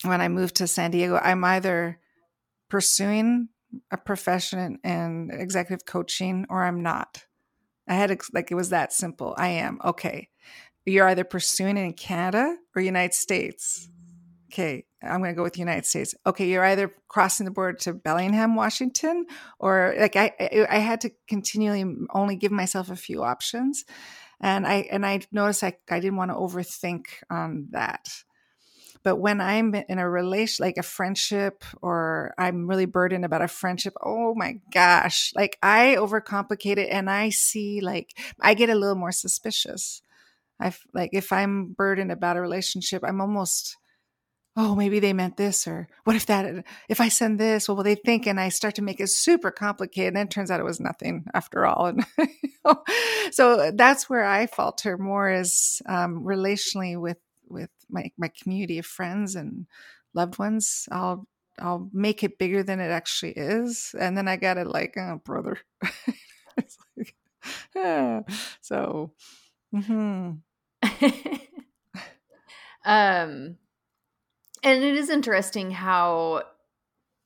when 0.03 0.21
I 0.21 0.29
moved 0.29 0.57
to 0.57 0.67
San 0.67 0.91
Diego, 0.91 1.17
I'm 1.17 1.45
either 1.45 1.99
pursuing 2.69 3.49
a 3.91 3.97
profession 3.97 4.79
in 4.85 5.31
executive 5.33 5.87
coaching 5.87 6.47
or 6.49 6.65
I'm 6.65 6.83
not. 6.83 7.25
I 7.88 7.95
had 7.95 8.19
like 8.33 8.50
it 8.50 8.57
was 8.57 8.71
that 8.71 8.93
simple. 8.93 9.35
I 9.37 9.49
am 9.49 9.79
okay. 9.85 10.29
You're 10.85 11.09
either 11.09 11.25
pursuing 11.25 11.76
it 11.76 11.85
in 11.85 11.93
Canada 11.95 12.57
or 12.75 12.83
United 12.83 13.15
States. 13.15 13.88
Okay, 14.53 14.85
I'm 15.03 15.21
going 15.21 15.33
to 15.33 15.37
go 15.37 15.43
with 15.43 15.59
United 15.59 15.87
States. 15.87 16.15
Okay, 16.25 16.49
you're 16.49 16.65
either 16.65 16.95
crossing 17.09 17.45
the 17.45 17.50
border 17.50 17.76
to 17.79 17.95
Bellingham, 17.95 18.55
Washington, 18.55 19.26
or 19.59 19.95
like 19.99 20.17
I, 20.17 20.33
I 20.69 20.79
had 20.79 21.00
to 21.03 21.11
continually 21.29 21.85
only 22.11 22.37
give 22.37 22.53
myself 22.53 22.91
a 22.91 22.97
few 22.97 23.23
options, 23.23 23.85
and 24.41 24.67
I 24.67 24.88
and 24.91 25.05
I 25.05 25.21
noticed 25.33 25.65
I 25.65 25.76
I 25.91 26.00
didn't 26.00 26.17
want 26.17 26.31
to 26.31 26.37
overthink 26.37 27.07
on 27.31 27.69
that. 27.71 28.09
But 29.07 29.21
when 29.21 29.41
I'm 29.41 29.73
in 29.73 30.01
a 30.01 30.11
relation, 30.11 30.65
like 30.65 30.79
a 30.79 30.83
friendship, 30.83 31.65
or 31.81 32.35
I'm 32.37 32.67
really 32.67 32.87
burdened 32.87 33.25
about 33.25 33.41
a 33.41 33.47
friendship, 33.47 33.95
oh 34.03 34.35
my 34.35 34.59
gosh, 34.75 35.33
like 35.37 35.57
I 35.63 35.95
overcomplicate 35.97 36.79
it 36.79 36.89
and 36.91 37.09
I 37.09 37.29
see 37.29 37.81
like 37.81 38.19
I 38.41 38.55
get 38.55 38.69
a 38.69 38.75
little 38.75 38.97
more 38.97 39.13
suspicious. 39.13 40.03
I 40.59 40.75
like 40.93 41.11
if 41.13 41.31
I'm 41.31 41.73
burdened 41.73 42.11
about 42.11 42.37
a 42.37 42.41
relationship, 42.41 43.05
I'm 43.07 43.21
almost, 43.21 43.77
oh, 44.57 44.75
maybe 44.75 44.99
they 44.99 45.13
meant 45.13 45.37
this, 45.37 45.69
or 45.69 45.87
what 46.03 46.17
if 46.17 46.27
that, 46.27 46.65
if 46.89 47.01
I 47.01 47.09
send 47.09 47.39
this, 47.39 47.69
what 47.69 47.77
will 47.77 47.85
they 47.85 47.95
think? 47.95 48.27
And 48.27 48.41
I 48.41 48.49
start 48.49 48.75
to 48.75 48.83
make 48.83 48.99
it 48.99 49.11
super 49.11 49.53
complicated. 49.53 50.17
And 50.17 50.29
it 50.29 50.33
turns 50.33 50.51
out 50.51 50.59
it 50.59 50.65
was 50.65 50.81
nothing 50.81 51.27
after 51.33 51.65
all. 51.65 51.87
And 51.87 52.05
so 53.31 53.71
that's 53.73 54.11
where 54.11 54.25
I 54.25 54.49
falter 54.49 54.99
more 54.99 55.31
is 55.31 55.81
um, 55.87 56.25
relationally 56.25 57.01
with 57.01 57.19
with 57.49 57.71
my 57.91 58.11
my 58.17 58.31
community 58.43 58.79
of 58.79 58.87
friends 58.87 59.35
and 59.35 59.67
loved 60.15 60.38
ones 60.38 60.88
i'll 60.91 61.26
i'll 61.59 61.88
make 61.93 62.23
it 62.23 62.38
bigger 62.38 62.62
than 62.62 62.81
it 62.81 62.91
actually 62.91 63.33
is 63.33 63.95
and 63.99 64.17
then 64.17 64.29
i 64.29 64.37
got 64.37 64.59
it 64.59 64.67
like 64.67 64.95
oh 64.97 65.21
brother 65.25 65.59
like, 66.97 67.15
yeah. 67.75 68.21
so 68.61 69.12
mm-hmm. 69.75 70.33
um 72.85 73.57
and 74.62 74.83
it 74.85 74.97
is 74.97 75.11
interesting 75.11 75.71
how 75.71 76.43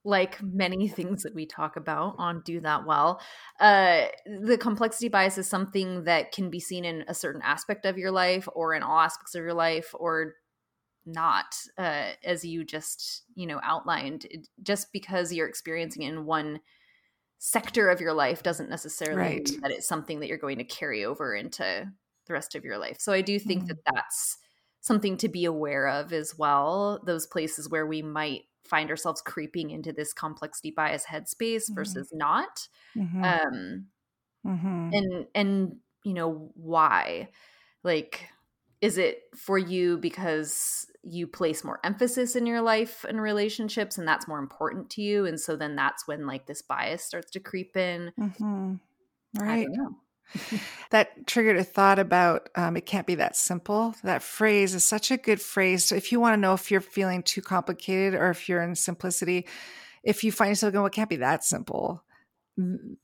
like 0.05 0.43
many 0.43 0.89
things 0.89 1.23
that 1.23 1.35
we 1.35 1.47
talk 1.47 1.77
about 1.77 2.15
on 2.19 2.43
do 2.45 2.61
that 2.61 2.87
well 2.87 3.21
uh 3.61 4.05
the 4.43 4.59
complexity 4.59 5.09
bias 5.09 5.39
is 5.39 5.49
something 5.49 6.05
that 6.05 6.33
can 6.33 6.51
be 6.51 6.61
seen 6.61 6.85
in 6.85 7.05
a 7.09 7.15
certain 7.15 7.43
aspect 7.43 7.85
of 7.85 7.99
your 7.99 8.11
life 8.11 8.49
or 8.55 8.75
in 8.75 8.83
all 8.83 8.99
aspects 8.99 9.35
of 9.35 9.43
your 9.43 9.55
life 9.55 9.95
or 9.95 10.35
not 11.07 11.57
uh 11.79 12.11
as 12.25 12.45
you 12.45 12.65
just 12.65 13.25
you 13.35 13.47
know 13.47 13.61
outlined 13.63 14.27
it, 14.31 14.47
just 14.63 14.93
because 14.93 15.33
you're 15.33 15.49
experiencing 15.49 16.03
it 16.03 16.13
in 16.13 16.25
one 16.25 16.61
sector 17.39 17.89
of 17.89 18.03
your 18.03 18.13
life 18.13 18.43
doesn't 18.43 18.69
necessarily 18.69 19.19
right. 19.21 19.49
mean 19.49 19.61
that 19.63 19.71
it's 19.71 19.89
something 19.89 20.21
that 20.21 20.29
you're 20.29 20.37
going 20.37 20.59
to 20.59 20.65
carry 20.65 21.07
over 21.07 21.35
into 21.35 21.91
the 22.27 22.33
rest 22.35 22.55
of 22.55 22.65
your 22.65 22.77
life 22.79 22.99
so 23.01 23.13
i 23.13 23.23
do 23.23 23.39
think 23.39 23.65
mm. 23.65 23.69
that 23.69 23.79
that's 23.95 24.37
something 24.83 25.17
to 25.17 25.29
be 25.29 25.47
aware 25.47 25.89
of 25.89 26.13
as 26.13 26.37
well 26.37 27.01
those 27.07 27.27
places 27.27 27.69
where 27.69 27.87
we 27.87 28.03
might 28.03 28.43
find 28.71 28.91
ourselves 28.91 29.21
creeping 29.21 29.71
into 29.71 29.93
this 29.93 30.13
complexity 30.13 30.71
bias 30.71 31.05
headspace 31.05 31.65
mm-hmm. 31.65 31.75
versus 31.75 32.09
not 32.13 32.69
mm-hmm. 32.97 33.25
um 33.25 33.87
mm-hmm. 34.47 34.91
and 34.93 35.27
and 35.35 35.77
you 36.05 36.15
know 36.15 36.51
why 36.55 37.29
like 37.83 38.29
is 38.81 38.97
it 38.97 39.23
for 39.37 39.59
you 39.59 39.99
because 39.99 40.87
you 41.03 41.27
place 41.27 41.65
more 41.65 41.81
emphasis 41.85 42.37
in 42.37 42.47
your 42.47 42.63
life 42.63 43.05
and 43.09 43.21
relationships 43.21 43.99
and 43.99 44.07
that's 44.07 44.29
more 44.29 44.39
important 44.39 44.89
to 44.91 45.03
you 45.03 45.27
and 45.27 45.41
so 45.41 45.57
then 45.57 45.77
that's 45.77 46.07
when 46.07 46.27
like 46.27 46.47
this 46.47 46.63
bias 46.63 47.05
starts 47.05 47.31
to 47.31 47.41
creep 47.41 47.77
in 47.77 48.13
mm-hmm. 48.19 48.75
right 49.39 49.69
that 50.91 51.27
triggered 51.27 51.57
a 51.57 51.65
thought 51.65 51.99
about 51.99 52.49
um, 52.55 52.77
it 52.77 52.87
can't 52.87 53.07
be 53.07 53.17
that 53.17 53.37
simple. 53.37 53.95
That 54.03 54.23
phrase 54.23 54.75
is 54.75 54.85
such 54.85 55.11
a 55.11 55.17
good 55.17 55.41
phrase. 55.41 55.85
So 55.85 55.95
if 55.95 56.13
you 56.13 56.21
want 56.21 56.35
to 56.35 56.41
know 56.41 56.55
if 56.55 56.71
you're 56.71 56.81
feeling 56.81 57.23
too 57.23 57.43
complicated 57.43 58.15
or 58.15 58.31
if 58.31 58.49
you're 58.49 58.63
in 58.63 58.75
simplicity, 58.75 59.47
if 60.03 60.25
you 60.25 60.33
find 60.33 60.51
yourself 60.51 60.73
going, 60.73 60.83
well, 60.83 60.89
it 60.89 60.95
can't 60.95 61.11
be 61.11 61.17
that 61.17 61.45
simple, 61.45 62.05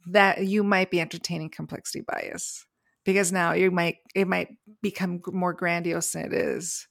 that 0.06 0.47
you 0.47 0.64
might 0.64 0.90
be 0.90 1.00
entertaining 1.00 1.50
complexity 1.50 2.04
bias 2.06 2.66
because 3.04 3.33
now 3.33 3.52
you 3.52 3.71
might 3.71 3.97
it 4.14 4.26
might 4.26 4.49
become 4.83 5.23
more 5.33 5.52
grandiose 5.52 6.12
than 6.12 6.26
it 6.26 6.33
is. 6.33 6.88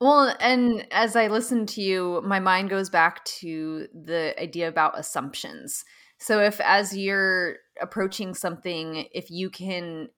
Well, 0.00 0.34
and 0.40 0.86
as 0.90 1.14
I 1.14 1.28
listen 1.28 1.66
to 1.66 1.80
you, 1.80 2.22
my 2.24 2.40
mind 2.40 2.70
goes 2.70 2.90
back 2.90 3.24
to 3.26 3.86
the 3.94 4.34
idea 4.40 4.68
about 4.68 4.98
assumptions. 4.98 5.84
So 6.22 6.40
if 6.40 6.60
as 6.60 6.96
you're 6.96 7.56
approaching 7.80 8.32
something, 8.32 9.08
if 9.12 9.28
you 9.28 9.50
can 9.50 10.08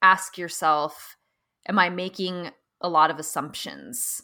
ask 0.00 0.38
yourself, 0.38 1.18
am 1.68 1.78
I 1.78 1.90
making 1.90 2.52
a 2.80 2.88
lot 2.88 3.10
of 3.10 3.18
assumptions? 3.18 4.22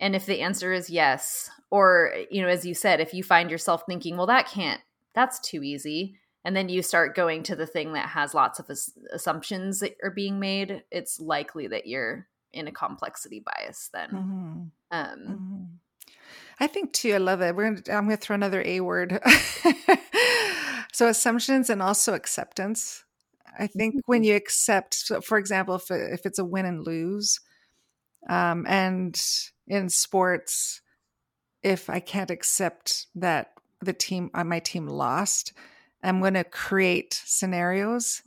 And 0.00 0.16
if 0.16 0.24
the 0.24 0.40
answer 0.40 0.72
is 0.72 0.88
yes, 0.88 1.50
or 1.70 2.14
you 2.30 2.40
know, 2.40 2.48
as 2.48 2.64
you 2.64 2.72
said, 2.72 3.00
if 3.00 3.12
you 3.12 3.22
find 3.22 3.50
yourself 3.50 3.82
thinking, 3.86 4.16
well, 4.16 4.26
that 4.28 4.48
can't, 4.48 4.80
that's 5.14 5.38
too 5.38 5.62
easy, 5.62 6.16
and 6.46 6.56
then 6.56 6.70
you 6.70 6.80
start 6.80 7.14
going 7.14 7.42
to 7.42 7.54
the 7.54 7.66
thing 7.66 7.92
that 7.92 8.08
has 8.08 8.32
lots 8.32 8.58
of 8.58 8.70
assumptions 9.12 9.80
that 9.80 9.96
are 10.02 10.10
being 10.10 10.40
made, 10.40 10.82
it's 10.90 11.20
likely 11.20 11.66
that 11.66 11.86
you're 11.86 12.26
in 12.54 12.66
a 12.66 12.72
complexity 12.72 13.44
bias 13.44 13.90
then. 13.92 14.08
Mm-hmm. 14.08 14.62
Um, 14.92 15.18
mm-hmm. 15.28 15.64
I 16.60 16.66
think 16.66 16.92
too. 16.92 17.14
I 17.14 17.18
love 17.18 17.40
it. 17.40 17.56
We're 17.56 17.72
gonna, 17.72 17.96
I'm 17.96 18.04
going 18.04 18.16
to 18.16 18.22
throw 18.22 18.34
another 18.34 18.62
A 18.64 18.80
word. 18.80 19.18
so 20.92 21.08
assumptions 21.08 21.70
and 21.70 21.82
also 21.82 22.14
acceptance. 22.14 23.04
I 23.58 23.66
think 23.66 23.94
mm-hmm. 23.94 24.00
when 24.06 24.24
you 24.24 24.36
accept, 24.36 24.94
so 24.94 25.20
for 25.20 25.38
example, 25.38 25.74
if 25.74 25.90
if 25.90 26.26
it's 26.26 26.38
a 26.38 26.44
win 26.44 26.66
and 26.66 26.86
lose, 26.86 27.40
um, 28.28 28.66
and 28.68 29.20
in 29.66 29.88
sports, 29.88 30.82
if 31.62 31.88
I 31.88 32.00
can't 32.00 32.30
accept 32.30 33.06
that 33.14 33.52
the 33.80 33.92
team, 33.92 34.30
uh, 34.34 34.44
my 34.44 34.60
team 34.60 34.86
lost, 34.86 35.54
I'm 36.02 36.20
going 36.20 36.34
to 36.34 36.44
create 36.44 37.20
scenarios 37.24 38.22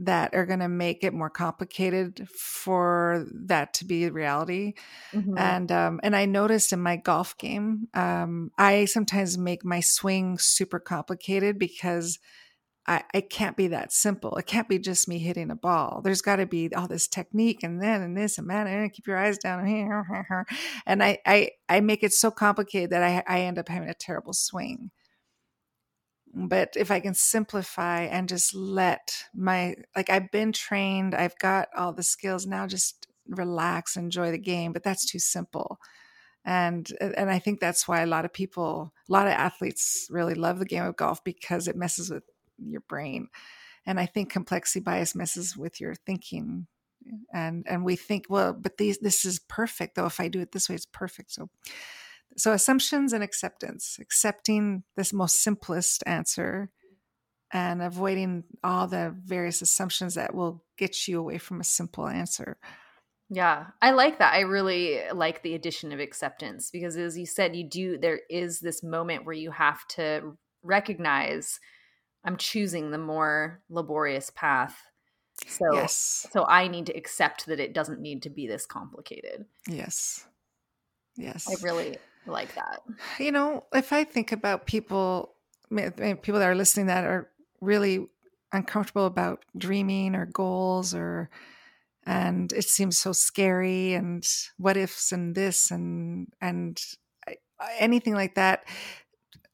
that 0.00 0.34
are 0.34 0.46
going 0.46 0.60
to 0.60 0.68
make 0.68 1.04
it 1.04 1.12
more 1.12 1.30
complicated 1.30 2.26
for 2.30 3.26
that 3.32 3.74
to 3.74 3.84
be 3.84 4.08
reality. 4.08 4.74
Mm-hmm. 5.12 5.36
And 5.36 5.70
um, 5.70 6.00
and 6.02 6.16
I 6.16 6.24
noticed 6.24 6.72
in 6.72 6.80
my 6.80 6.96
golf 6.96 7.36
game, 7.38 7.88
um, 7.94 8.50
I 8.58 8.86
sometimes 8.86 9.36
make 9.36 9.64
my 9.64 9.80
swing 9.80 10.38
super 10.38 10.80
complicated 10.80 11.58
because 11.58 12.18
I, 12.86 13.04
I 13.14 13.20
can't 13.20 13.58
be 13.58 13.68
that 13.68 13.92
simple. 13.92 14.36
It 14.36 14.46
can't 14.46 14.68
be 14.68 14.78
just 14.78 15.06
me 15.06 15.18
hitting 15.18 15.50
a 15.50 15.54
ball. 15.54 16.00
There's 16.02 16.22
got 16.22 16.36
to 16.36 16.46
be 16.46 16.74
all 16.74 16.88
this 16.88 17.06
technique 17.06 17.62
and 17.62 17.82
then 17.82 18.00
and 18.00 18.16
this 18.16 18.38
and 18.38 18.48
that 18.48 18.66
and 18.66 18.92
keep 18.92 19.06
your 19.06 19.18
eyes 19.18 19.38
down 19.38 19.66
here. 19.66 20.46
And 20.86 21.02
I, 21.02 21.18
I 21.26 21.50
I 21.68 21.80
make 21.80 22.02
it 22.02 22.12
so 22.12 22.30
complicated 22.30 22.90
that 22.90 23.02
I 23.02 23.22
I 23.26 23.42
end 23.42 23.58
up 23.58 23.68
having 23.68 23.90
a 23.90 23.94
terrible 23.94 24.32
swing 24.32 24.90
but 26.32 26.74
if 26.76 26.90
i 26.90 27.00
can 27.00 27.14
simplify 27.14 28.02
and 28.02 28.28
just 28.28 28.54
let 28.54 29.24
my 29.34 29.74
like 29.96 30.10
i've 30.10 30.30
been 30.30 30.52
trained 30.52 31.14
i've 31.14 31.38
got 31.38 31.68
all 31.76 31.92
the 31.92 32.02
skills 32.02 32.46
now 32.46 32.66
just 32.66 33.08
relax 33.28 33.96
enjoy 33.96 34.30
the 34.30 34.38
game 34.38 34.72
but 34.72 34.82
that's 34.82 35.06
too 35.06 35.18
simple. 35.18 35.78
And 36.44 36.90
and 37.00 37.30
i 37.30 37.38
think 37.38 37.60
that's 37.60 37.86
why 37.86 38.00
a 38.00 38.06
lot 38.06 38.24
of 38.24 38.32
people 38.32 38.92
a 39.08 39.12
lot 39.12 39.26
of 39.26 39.34
athletes 39.34 40.08
really 40.10 40.34
love 40.34 40.58
the 40.58 40.64
game 40.64 40.84
of 40.84 40.96
golf 40.96 41.22
because 41.22 41.68
it 41.68 41.76
messes 41.76 42.10
with 42.10 42.24
your 42.58 42.80
brain. 42.82 43.28
And 43.86 44.00
i 44.00 44.06
think 44.06 44.30
complexity 44.30 44.80
bias 44.80 45.14
messes 45.14 45.56
with 45.56 45.80
your 45.80 45.94
thinking. 45.94 46.66
And 47.32 47.66
and 47.68 47.84
we 47.84 47.96
think 47.96 48.26
well 48.28 48.52
but 48.52 48.78
these 48.78 48.98
this 48.98 49.24
is 49.24 49.38
perfect 49.38 49.96
though 49.96 50.06
if 50.06 50.20
i 50.20 50.28
do 50.28 50.40
it 50.40 50.52
this 50.52 50.68
way 50.68 50.76
it's 50.76 50.86
perfect. 50.86 51.32
So 51.32 51.50
so 52.36 52.52
assumptions 52.52 53.12
and 53.12 53.22
acceptance, 53.22 53.98
accepting 54.00 54.84
this 54.96 55.12
most 55.12 55.42
simplest 55.42 56.02
answer 56.06 56.70
and 57.52 57.82
avoiding 57.82 58.44
all 58.62 58.86
the 58.86 59.14
various 59.24 59.60
assumptions 59.60 60.14
that 60.14 60.34
will 60.34 60.64
get 60.78 61.08
you 61.08 61.18
away 61.18 61.38
from 61.38 61.60
a 61.60 61.64
simple 61.64 62.06
answer. 62.06 62.56
Yeah, 63.28 63.66
I 63.80 63.92
like 63.92 64.18
that. 64.18 64.34
I 64.34 64.40
really 64.40 65.00
like 65.12 65.42
the 65.42 65.54
addition 65.54 65.92
of 65.92 66.00
acceptance 66.00 66.70
because 66.70 66.96
as 66.96 67.16
you 67.16 67.26
said, 67.26 67.54
you 67.54 67.64
do 67.64 67.98
there 67.98 68.20
is 68.28 68.60
this 68.60 68.82
moment 68.82 69.24
where 69.24 69.34
you 69.34 69.52
have 69.52 69.86
to 69.88 70.36
recognize 70.62 71.60
I'm 72.24 72.36
choosing 72.36 72.90
the 72.90 72.98
more 72.98 73.62
laborious 73.68 74.30
path. 74.34 74.76
So 75.46 75.72
yes. 75.72 76.26
so 76.32 76.44
I 76.44 76.68
need 76.68 76.86
to 76.86 76.96
accept 76.96 77.46
that 77.46 77.60
it 77.60 77.72
doesn't 77.72 78.00
need 78.00 78.22
to 78.22 78.30
be 78.30 78.46
this 78.46 78.66
complicated. 78.66 79.46
Yes. 79.66 80.26
Yes. 81.16 81.48
I 81.48 81.64
really 81.64 81.98
like 82.26 82.54
that. 82.54 82.82
You 83.18 83.32
know, 83.32 83.64
if 83.74 83.92
I 83.92 84.04
think 84.04 84.32
about 84.32 84.66
people, 84.66 85.34
people 85.68 86.38
that 86.38 86.48
are 86.48 86.54
listening 86.54 86.86
that 86.86 87.04
are 87.04 87.30
really 87.60 88.06
uncomfortable 88.52 89.06
about 89.06 89.44
dreaming 89.56 90.14
or 90.14 90.26
goals 90.26 90.94
or 90.94 91.30
and 92.06 92.52
it 92.52 92.64
seems 92.64 92.96
so 92.98 93.12
scary 93.12 93.94
and 93.94 94.26
what 94.56 94.76
ifs 94.76 95.12
and 95.12 95.34
this 95.34 95.70
and 95.70 96.28
and 96.40 96.80
anything 97.78 98.14
like 98.14 98.34
that 98.34 98.64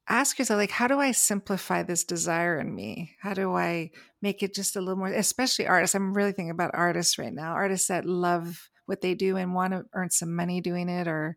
ask 0.08 0.38
yourself 0.38 0.58
like 0.58 0.70
how 0.70 0.86
do 0.86 0.98
i 0.98 1.10
simplify 1.10 1.82
this 1.82 2.04
desire 2.04 2.58
in 2.58 2.74
me 2.74 3.16
how 3.20 3.34
do 3.34 3.54
i 3.54 3.90
make 4.22 4.42
it 4.42 4.54
just 4.54 4.76
a 4.76 4.80
little 4.80 4.96
more 4.96 5.08
especially 5.08 5.66
artists 5.66 5.94
i'm 5.94 6.14
really 6.14 6.32
thinking 6.32 6.50
about 6.50 6.70
artists 6.72 7.18
right 7.18 7.34
now 7.34 7.52
artists 7.52 7.88
that 7.88 8.06
love 8.06 8.70
what 8.86 9.00
they 9.00 9.14
do 9.14 9.36
and 9.36 9.54
want 9.54 9.72
to 9.72 9.84
earn 9.92 10.10
some 10.10 10.34
money 10.34 10.60
doing 10.60 10.88
it 10.88 11.06
or 11.06 11.36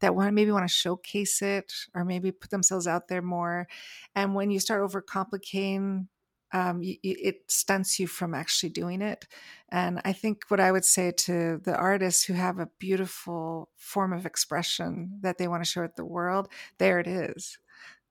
that 0.00 0.14
want 0.14 0.34
maybe 0.34 0.52
want 0.52 0.66
to 0.66 0.74
showcase 0.74 1.42
it 1.42 1.72
or 1.94 2.04
maybe 2.04 2.30
put 2.30 2.50
themselves 2.50 2.86
out 2.86 3.08
there 3.08 3.22
more 3.22 3.66
and 4.14 4.34
when 4.34 4.50
you 4.50 4.60
start 4.60 4.88
overcomplicating 4.88 6.06
um, 6.52 6.82
you, 6.82 6.96
it 7.02 7.42
stunts 7.48 7.98
you 7.98 8.06
from 8.06 8.34
actually 8.34 8.70
doing 8.70 9.02
it. 9.02 9.26
And 9.68 10.00
I 10.04 10.12
think 10.12 10.44
what 10.48 10.60
I 10.60 10.72
would 10.72 10.84
say 10.84 11.12
to 11.12 11.60
the 11.62 11.76
artists 11.76 12.24
who 12.24 12.32
have 12.32 12.58
a 12.58 12.68
beautiful 12.78 13.70
form 13.76 14.12
of 14.12 14.26
expression 14.26 15.18
that 15.20 15.38
they 15.38 15.48
want 15.48 15.62
to 15.62 15.70
share 15.70 15.84
with 15.84 15.96
the 15.96 16.04
world, 16.04 16.48
there 16.78 16.98
it 16.98 17.06
is. 17.06 17.58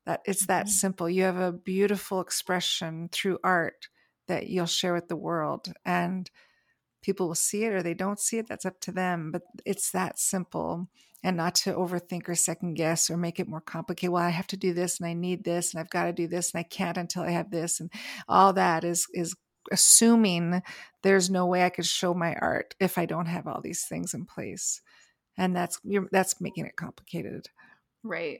That 0.06 0.22
it's 0.26 0.46
that 0.46 0.66
mm-hmm. 0.66 0.72
simple. 0.72 1.10
You 1.10 1.24
have 1.24 1.38
a 1.38 1.52
beautiful 1.52 2.22
expression 2.22 3.10
through 3.12 3.40
art 3.44 3.90
that 4.28 4.48
you'll 4.48 4.68
share 4.68 4.94
with 4.94 5.08
the 5.08 5.16
world, 5.16 5.74
and 5.86 6.30
people 7.02 7.28
will 7.28 7.36
see 7.36 7.66
it 7.66 7.74
or 7.74 7.82
they 7.82 7.94
don't 7.94 8.20
see 8.20 8.38
it. 8.38 8.48
That's 8.48 8.66
up 8.66 8.80
to 8.82 8.92
them. 8.92 9.32
But 9.32 9.44
it's 9.66 9.92
that 9.92 10.20
simple 10.20 10.90
and 11.24 11.36
not 11.36 11.56
to 11.56 11.74
overthink 11.74 12.30
or 12.30 12.36
second 12.36 12.76
guess 12.76 13.10
or 13.10 13.18
make 13.18 13.40
it 13.40 13.48
more 13.48 13.62
complicated. 13.62 14.14
Well, 14.14 14.24
I 14.24 14.30
have 14.30 14.48
to 14.48 14.58
do 14.58 14.74
this 14.74 15.00
and 15.00 15.08
I 15.08 15.14
need 15.14 15.44
this 15.44 15.74
and 15.74 15.82
I've 15.82 15.90
got 15.90 16.06
to 16.06 16.14
do 16.14 16.28
this 16.28 16.54
and 16.54 16.60
I 16.60 16.64
can't 16.64 16.98
until 16.98 17.24
I 17.24 17.32
have 17.32 17.52
this 17.52 17.80
and 17.80 17.92
all 18.28 18.54
that 18.54 18.84
is 18.84 19.08
is 19.14 19.36
assuming 19.72 20.62
there's 21.04 21.30
no 21.30 21.46
way 21.46 21.64
I 21.64 21.70
could 21.70 21.86
show 21.86 22.14
my 22.14 22.36
art 22.36 22.76
if 22.80 22.98
I 22.98 23.06
don't 23.06 23.28
have 23.28 23.48
all 23.48 23.62
these 23.62 23.86
things 23.86 24.14
in 24.14 24.26
place. 24.26 24.82
And 25.38 25.56
that's 25.56 25.80
that's 26.12 26.42
making 26.42 26.66
it 26.66 26.76
complicated. 26.76 27.48
Right. 28.04 28.40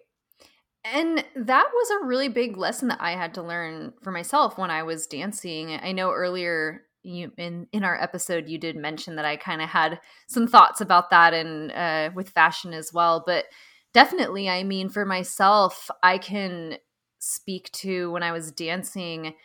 And 0.86 1.24
that 1.36 1.70
was 1.74 1.90
a 1.90 2.06
really 2.06 2.30
big 2.30 2.56
lesson 2.56 2.88
that 2.88 3.02
I 3.02 3.12
had 3.12 3.34
to 3.34 3.44
learn 3.44 3.94
for 4.02 4.12
myself 4.12 4.58
when 4.58 4.72
I 4.72 4.84
was 4.84 5.08
dancing. 5.08 5.78
I 5.82 5.92
know 5.92 6.12
earlier 6.12 6.84
you 7.14 7.32
in 7.38 7.68
in 7.72 7.84
our 7.84 8.02
episode 8.02 8.48
you 8.48 8.58
did 8.58 8.76
mention 8.76 9.16
that 9.16 9.26
I 9.26 9.36
kind 9.36 9.62
of 9.62 9.70
had 9.70 10.00
some 10.28 10.48
thoughts 10.48 10.82
about 10.82 11.10
that 11.10 11.34
and 11.34 11.72
uh, 11.72 12.12
with 12.14 12.30
fashion 12.30 12.74
as 12.74 12.92
well. 12.94 13.24
But 13.26 13.46
definitely, 13.94 14.50
I 14.50 14.64
mean, 14.64 14.90
for 14.90 15.06
myself, 15.06 15.90
I 16.04 16.18
can 16.18 16.78
speak 17.20 17.72
to 17.74 18.12
when 18.12 18.24
I 18.24 18.32
was 18.32 18.52
dancing. 18.52 19.36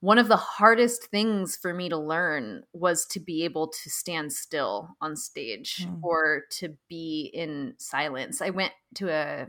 One 0.00 0.18
of 0.18 0.28
the 0.28 0.36
hardest 0.36 1.06
things 1.06 1.56
for 1.56 1.74
me 1.74 1.88
to 1.88 1.98
learn 1.98 2.62
was 2.72 3.04
to 3.06 3.20
be 3.20 3.44
able 3.44 3.68
to 3.68 3.90
stand 3.90 4.32
still 4.32 4.90
on 5.00 5.16
stage 5.16 5.84
mm. 5.84 5.98
or 6.02 6.44
to 6.58 6.76
be 6.88 7.30
in 7.34 7.74
silence. 7.78 8.40
I 8.40 8.50
went 8.50 8.72
to 8.96 9.10
a 9.10 9.48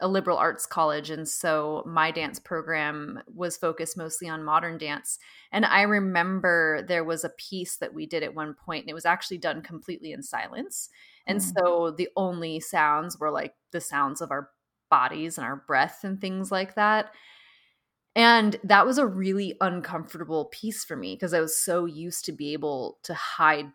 a 0.00 0.08
liberal 0.08 0.38
arts 0.38 0.64
college 0.64 1.10
and 1.10 1.28
so 1.28 1.82
my 1.84 2.10
dance 2.10 2.38
program 2.38 3.20
was 3.34 3.56
focused 3.56 3.96
mostly 3.96 4.28
on 4.28 4.44
modern 4.44 4.78
dance. 4.78 5.18
And 5.50 5.64
i 5.64 5.82
remember 5.82 6.82
there 6.86 7.04
was 7.04 7.24
a 7.24 7.30
piece 7.30 7.76
that 7.78 7.94
we 7.94 8.06
did 8.06 8.22
at 8.22 8.34
one 8.34 8.54
point 8.54 8.84
and 8.84 8.90
it 8.90 8.94
was 8.94 9.06
actually 9.06 9.38
done 9.38 9.62
completely 9.62 10.12
in 10.12 10.22
silence. 10.22 10.88
And 11.26 11.40
mm. 11.40 11.52
so 11.58 11.90
the 11.90 12.08
only 12.16 12.60
sounds 12.60 13.18
were 13.18 13.30
like 13.30 13.54
the 13.72 13.80
sounds 13.80 14.20
of 14.20 14.30
our 14.30 14.50
bodies 14.90 15.36
and 15.36 15.44
our 15.44 15.56
breath 15.56 16.00
and 16.04 16.20
things 16.20 16.50
like 16.50 16.74
that. 16.76 17.12
And 18.14 18.56
that 18.64 18.86
was 18.86 18.98
a 18.98 19.06
really 19.06 19.56
uncomfortable 19.60 20.46
piece 20.46 20.84
for 20.84 20.96
me 20.96 21.14
because 21.14 21.34
i 21.34 21.40
was 21.40 21.56
so 21.56 21.84
used 21.84 22.24
to 22.24 22.32
be 22.32 22.52
able 22.52 22.98
to 23.04 23.14
hide 23.14 23.66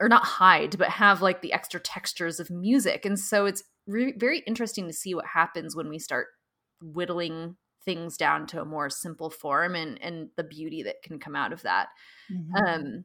or 0.00 0.08
not 0.08 0.24
hide 0.24 0.76
but 0.76 0.88
have 0.88 1.22
like 1.22 1.40
the 1.40 1.52
extra 1.52 1.80
textures 1.80 2.40
of 2.40 2.50
music. 2.50 3.04
And 3.04 3.18
so 3.18 3.46
it's 3.46 3.62
re- 3.86 4.14
very 4.16 4.40
interesting 4.40 4.86
to 4.86 4.92
see 4.92 5.14
what 5.14 5.26
happens 5.26 5.76
when 5.76 5.88
we 5.88 5.98
start 5.98 6.28
whittling 6.80 7.56
things 7.84 8.16
down 8.16 8.46
to 8.48 8.60
a 8.60 8.64
more 8.64 8.90
simple 8.90 9.30
form 9.30 9.74
and 9.74 10.00
and 10.02 10.28
the 10.36 10.44
beauty 10.44 10.82
that 10.82 11.02
can 11.02 11.18
come 11.18 11.36
out 11.36 11.52
of 11.52 11.62
that. 11.62 11.88
Mm-hmm. 12.32 12.56
um 12.56 13.04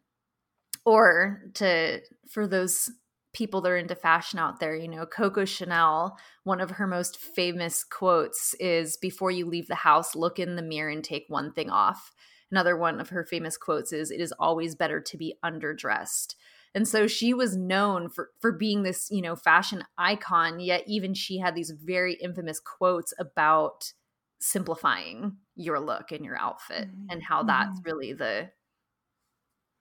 or 0.86 1.44
to 1.54 2.02
for 2.30 2.48
those 2.48 2.90
people 3.34 3.62
that 3.62 3.72
are 3.72 3.78
into 3.78 3.96
fashion 3.96 4.40
out 4.40 4.60
there 4.60 4.76
you 4.76 4.88
know 4.88 5.06
coco 5.06 5.46
chanel 5.46 6.18
one 6.44 6.60
of 6.60 6.72
her 6.72 6.88
most 6.88 7.18
famous 7.18 7.84
quotes 7.84 8.56
is 8.56 8.98
before 8.98 9.32
you 9.32 9.46
leave 9.46 9.68
the 9.68 9.76
house 9.76 10.16
look 10.16 10.40
in 10.40 10.56
the 10.56 10.62
mirror 10.62 10.90
and 10.90 11.04
take 11.04 11.26
one 11.28 11.54
thing 11.54 11.70
off. 11.70 12.12
Another 12.50 12.76
one 12.76 13.00
of 13.00 13.10
her 13.10 13.24
famous 13.24 13.56
quotes 13.58 13.94
is 13.94 14.12
it 14.12 14.20
is 14.20 14.34
always 14.34 14.76
better 14.76 15.00
to 15.00 15.18
be 15.18 15.36
underdressed 15.46 16.36
and 16.74 16.88
so 16.88 17.08
she 17.08 17.34
was 17.34 17.56
known 17.56 18.10
for 18.10 18.30
for 18.40 18.52
being 18.52 18.84
this 18.84 19.10
you 19.12 19.22
know 19.22 19.36
fashion 19.36 19.84
icon 19.98 20.60
yet 20.60 20.84
even 20.88 21.14
she 21.14 21.40
had 21.40 21.56
these 21.56 21.72
very 21.84 22.14
infamous 22.16 22.60
quotes 22.60 23.14
about 23.20 23.92
simplifying 24.40 25.38
your 25.56 25.80
look 25.80 26.12
and 26.12 26.26
your 26.26 26.38
outfit 26.38 26.88
mm-hmm. 26.88 27.10
and 27.10 27.24
how 27.24 27.44
that's 27.44 27.80
mm-hmm. 27.80 27.90
really 27.90 28.14
the 28.14 28.50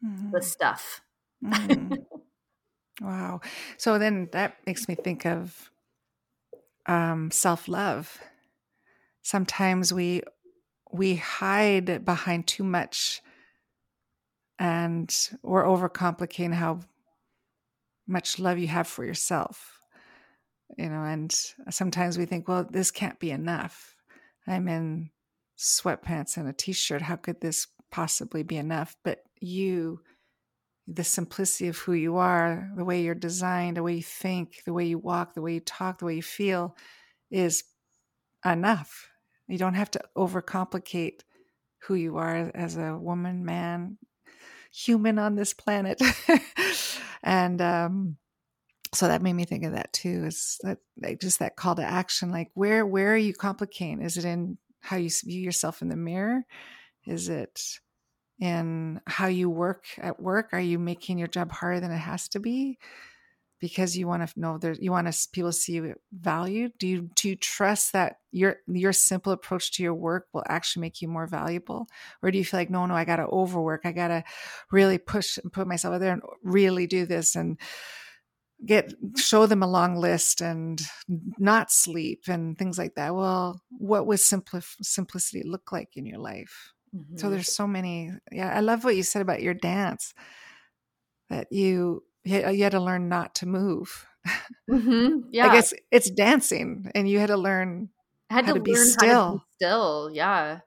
mm-hmm. 0.04 0.30
the 0.30 0.42
stuff 0.42 1.00
mm-hmm. 1.44 1.94
wow 3.00 3.40
so 3.76 3.98
then 3.98 4.28
that 4.32 4.56
makes 4.66 4.88
me 4.88 4.94
think 4.94 5.24
of 5.24 5.70
um, 6.86 7.30
self-love 7.30 8.18
sometimes 9.22 9.92
we 9.92 10.22
we 10.92 11.16
hide 11.16 12.04
behind 12.04 12.46
too 12.46 12.64
much 12.64 13.22
and 14.60 15.28
we're 15.42 15.64
overcomplicating 15.64 16.54
how 16.54 16.78
much 18.06 18.38
love 18.38 18.58
you 18.58 18.68
have 18.68 18.86
for 18.86 19.04
yourself 19.04 19.80
you 20.78 20.88
know 20.88 21.02
and 21.02 21.32
sometimes 21.70 22.18
we 22.18 22.26
think 22.26 22.48
well 22.48 22.66
this 22.70 22.90
can't 22.90 23.18
be 23.18 23.30
enough. 23.30 23.94
I'm 24.46 24.68
in 24.68 25.10
sweatpants 25.58 26.36
and 26.36 26.48
a 26.48 26.52
t-shirt. 26.52 27.02
How 27.02 27.16
could 27.16 27.40
this 27.40 27.66
possibly 27.90 28.42
be 28.42 28.56
enough? 28.56 28.96
But 29.04 29.22
you 29.40 30.00
the 30.86 31.04
simplicity 31.04 31.68
of 31.68 31.76
who 31.78 31.92
you 31.92 32.16
are 32.16 32.68
the 32.76 32.84
way 32.84 33.02
you're 33.02 33.14
designed 33.14 33.76
the 33.76 33.82
way 33.82 33.94
you 33.94 34.02
think 34.02 34.62
the 34.64 34.72
way 34.72 34.84
you 34.84 34.98
walk 34.98 35.34
the 35.34 35.42
way 35.42 35.54
you 35.54 35.60
talk 35.60 35.98
the 35.98 36.04
way 36.04 36.16
you 36.16 36.22
feel 36.22 36.76
is 37.30 37.62
enough. 38.44 39.08
You 39.46 39.58
don't 39.58 39.74
have 39.74 39.90
to 39.92 40.00
overcomplicate 40.16 41.20
who 41.82 41.94
you 41.94 42.16
are 42.16 42.50
as 42.54 42.76
a 42.76 42.96
woman 42.96 43.44
man 43.44 43.98
human 44.72 45.18
on 45.18 45.34
this 45.34 45.52
planet. 45.52 46.00
and 47.22 47.60
um, 47.60 48.16
so 48.92 49.08
that 49.08 49.22
made 49.22 49.34
me 49.34 49.44
think 49.44 49.64
of 49.64 49.72
that 49.72 49.92
too. 49.92 50.24
Is 50.26 50.58
that 50.62 50.78
like 51.00 51.20
just 51.20 51.38
that 51.38 51.56
call 51.56 51.74
to 51.76 51.84
action? 51.84 52.30
Like 52.30 52.50
where 52.54 52.84
where 52.84 53.12
are 53.12 53.18
you 53.18 53.34
complicating? 53.34 54.02
Is 54.02 54.16
it 54.16 54.24
in 54.24 54.58
how 54.80 54.96
you 54.96 55.10
view 55.24 55.40
yourself 55.40 55.82
in 55.82 55.88
the 55.88 55.96
mirror? 55.96 56.44
Is 57.06 57.28
it 57.28 57.78
in 58.38 59.00
how 59.06 59.26
you 59.26 59.50
work 59.50 59.84
at 59.98 60.20
work? 60.20 60.50
Are 60.52 60.60
you 60.60 60.78
making 60.78 61.18
your 61.18 61.28
job 61.28 61.52
harder 61.52 61.80
than 61.80 61.92
it 61.92 61.98
has 61.98 62.28
to 62.28 62.40
be? 62.40 62.78
Because 63.60 63.96
you 63.96 64.08
want 64.08 64.26
to 64.26 64.40
know 64.40 64.58
there 64.58 64.72
you 64.72 64.90
want 64.90 65.12
to 65.12 65.28
people 65.32 65.52
see 65.52 65.74
you 65.74 65.94
valued 66.12 66.72
do 66.78 66.88
you 66.88 67.10
do 67.14 67.28
you 67.28 67.36
trust 67.36 67.92
that 67.92 68.16
your 68.32 68.56
your 68.66 68.92
simple 68.92 69.32
approach 69.32 69.72
to 69.72 69.82
your 69.82 69.94
work 69.94 70.26
will 70.32 70.44
actually 70.48 70.80
make 70.80 71.02
you 71.02 71.08
more 71.08 71.26
valuable? 71.26 71.86
Or 72.22 72.30
do 72.30 72.38
you 72.38 72.44
feel 72.44 72.60
like 72.60 72.70
no 72.70 72.86
no 72.86 72.94
i 72.94 73.04
gotta 73.04 73.26
overwork 73.26 73.82
i 73.84 73.92
gotta 73.92 74.24
really 74.72 74.98
push 74.98 75.38
and 75.38 75.52
put 75.52 75.66
myself 75.66 75.94
out 75.94 76.00
there 76.00 76.12
and 76.12 76.22
really 76.42 76.86
do 76.86 77.06
this 77.06 77.36
and 77.36 77.58
get 78.64 78.92
show 79.16 79.46
them 79.46 79.62
a 79.62 79.70
long 79.70 79.96
list 79.96 80.40
and 80.40 80.82
not 81.38 81.70
sleep 81.70 82.24
and 82.28 82.58
things 82.58 82.78
like 82.78 82.94
that? 82.94 83.14
Well 83.14 83.60
what 83.70 84.06
was 84.06 84.22
simpli- 84.22 84.76
simplicity 84.82 85.42
look 85.44 85.72
like 85.72 85.96
in 85.96 86.06
your 86.06 86.18
life? 86.18 86.72
Mm-hmm. 86.92 87.18
so 87.18 87.30
there's 87.30 87.52
so 87.52 87.68
many 87.68 88.10
yeah 88.32 88.52
i 88.52 88.58
love 88.58 88.82
what 88.82 88.96
you 88.96 89.04
said 89.04 89.22
about 89.22 89.42
your 89.42 89.54
dance 89.54 90.12
that 91.28 91.52
you 91.52 92.02
you 92.24 92.62
had 92.62 92.72
to 92.72 92.80
learn 92.80 93.08
not 93.08 93.34
to 93.36 93.46
move. 93.46 94.06
Mm-hmm. 94.70 95.20
Yeah, 95.32 95.48
I 95.48 95.54
guess 95.54 95.72
it's 95.90 96.10
dancing, 96.10 96.90
and 96.94 97.08
you 97.08 97.18
had 97.18 97.28
to 97.28 97.36
learn. 97.36 97.88
I 98.28 98.34
had 98.34 98.46
to, 98.46 98.54
to, 98.54 98.60
be 98.60 98.74
still. 98.74 99.32
To 99.32 99.38
be 99.38 99.44
still, 99.56 100.10
yeah. 100.12 100.60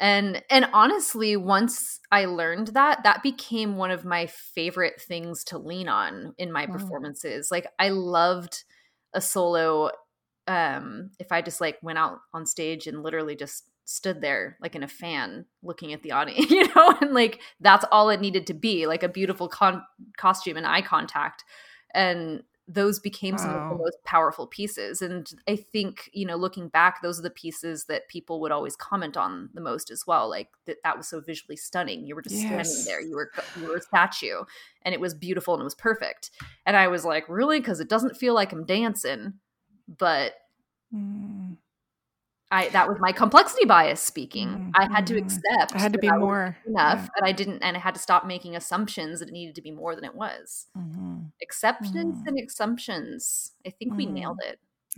And 0.00 0.42
and 0.50 0.66
honestly, 0.72 1.36
once 1.36 2.00
I 2.10 2.24
learned 2.24 2.68
that, 2.68 3.04
that 3.04 3.22
became 3.22 3.76
one 3.76 3.90
of 3.90 4.04
my 4.04 4.26
favorite 4.26 5.00
things 5.00 5.44
to 5.44 5.58
lean 5.58 5.88
on 5.88 6.34
in 6.38 6.50
my 6.50 6.66
performances. 6.66 7.50
Like 7.50 7.66
I 7.78 7.90
loved 7.90 8.64
a 9.12 9.20
solo. 9.20 9.90
Um, 10.46 11.10
if 11.20 11.30
I 11.30 11.42
just 11.42 11.60
like 11.60 11.78
went 11.82 11.98
out 11.98 12.18
on 12.32 12.46
stage 12.46 12.86
and 12.86 13.02
literally 13.02 13.36
just 13.36 13.69
stood 13.90 14.20
there 14.20 14.56
like 14.60 14.76
in 14.76 14.84
a 14.84 14.88
fan 14.88 15.44
looking 15.64 15.92
at 15.92 16.02
the 16.02 16.12
audience, 16.12 16.48
you 16.50 16.66
know, 16.74 16.96
and 17.00 17.12
like 17.12 17.40
that's 17.60 17.84
all 17.90 18.08
it 18.08 18.20
needed 18.20 18.46
to 18.46 18.54
be 18.54 18.86
like 18.86 19.02
a 19.02 19.08
beautiful 19.08 19.48
con- 19.48 19.84
costume 20.16 20.56
and 20.56 20.66
eye 20.66 20.82
contact. 20.82 21.44
And 21.92 22.44
those 22.68 23.00
became 23.00 23.34
wow. 23.34 23.38
some 23.38 23.50
of 23.50 23.68
the 23.68 23.76
most 23.76 23.96
powerful 24.04 24.46
pieces. 24.46 25.02
And 25.02 25.28
I 25.48 25.56
think, 25.56 26.08
you 26.12 26.24
know, 26.24 26.36
looking 26.36 26.68
back, 26.68 27.02
those 27.02 27.18
are 27.18 27.22
the 27.22 27.30
pieces 27.30 27.86
that 27.86 28.06
people 28.06 28.40
would 28.40 28.52
always 28.52 28.76
comment 28.76 29.16
on 29.16 29.50
the 29.54 29.60
most 29.60 29.90
as 29.90 30.06
well. 30.06 30.30
Like 30.30 30.50
that, 30.66 30.76
that 30.84 30.96
was 30.96 31.08
so 31.08 31.20
visually 31.20 31.56
stunning. 31.56 32.06
You 32.06 32.14
were 32.14 32.22
just 32.22 32.36
yes. 32.36 32.72
standing 32.72 32.84
there, 32.84 33.00
you 33.00 33.16
were, 33.16 33.32
you 33.60 33.66
were 33.66 33.76
a 33.78 33.82
statue 33.82 34.44
and 34.82 34.94
it 34.94 35.00
was 35.00 35.14
beautiful 35.14 35.54
and 35.54 35.62
it 35.62 35.64
was 35.64 35.74
perfect. 35.74 36.30
And 36.64 36.76
I 36.76 36.86
was 36.86 37.04
like, 37.04 37.28
really? 37.28 37.58
Because 37.58 37.80
it 37.80 37.88
doesn't 37.88 38.16
feel 38.16 38.34
like 38.34 38.52
I'm 38.52 38.64
dancing. 38.64 39.34
But 39.88 40.34
mm. 40.94 41.56
I 42.50 42.68
that 42.70 42.88
was 42.88 42.98
my 43.00 43.12
complexity 43.12 43.64
bias 43.64 44.00
speaking. 44.00 44.48
Mm-hmm. 44.48 44.70
I 44.74 44.92
had 44.92 45.06
to 45.08 45.14
mm-hmm. 45.14 45.26
accept. 45.26 45.74
I 45.74 45.78
had 45.78 45.92
to 45.92 45.98
be 45.98 46.10
more 46.10 46.56
enough, 46.66 47.00
yeah. 47.00 47.08
and 47.16 47.26
I 47.26 47.32
didn't, 47.32 47.62
and 47.62 47.76
I 47.76 47.80
had 47.80 47.94
to 47.94 48.00
stop 48.00 48.26
making 48.26 48.56
assumptions 48.56 49.20
that 49.20 49.28
it 49.28 49.32
needed 49.32 49.54
to 49.54 49.62
be 49.62 49.70
more 49.70 49.94
than 49.94 50.04
it 50.04 50.14
was. 50.14 50.66
Mm-hmm. 50.76 51.18
Acceptance 51.42 52.18
mm-hmm. 52.18 52.28
and 52.28 52.40
assumptions. 52.48 53.52
I 53.66 53.70
think 53.70 53.94
we 53.94 54.06
nailed 54.06 54.40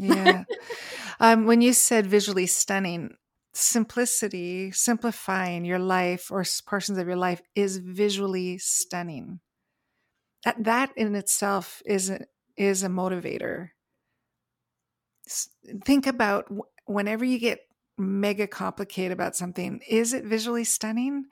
mm-hmm. 0.01 0.13
it. 0.13 0.17
yeah. 0.17 0.45
um, 1.21 1.45
when 1.45 1.61
you 1.61 1.75
said 1.75 2.07
visually 2.07 2.47
stunning, 2.47 3.17
simplicity, 3.53 4.71
simplifying 4.71 5.67
your 5.67 5.79
life 5.79 6.31
or 6.31 6.45
portions 6.67 6.99
of 6.99 7.07
your 7.07 7.17
life 7.17 7.43
is 7.55 7.77
visually 7.77 8.57
stunning. 8.59 9.41
That 10.45 10.65
that 10.65 10.91
in 10.97 11.15
itself 11.15 11.83
is 11.85 12.09
a, 12.09 12.25
is 12.57 12.83
a 12.83 12.89
motivator 12.89 13.69
think 15.85 16.07
about 16.07 16.47
whenever 16.87 17.25
you 17.25 17.39
get 17.39 17.61
mega 17.99 18.47
complicated 18.47 19.13
about 19.13 19.37
something, 19.37 19.81
is 19.89 20.13
it 20.13 20.25
visually 20.25 20.65
stunning? 20.65 21.27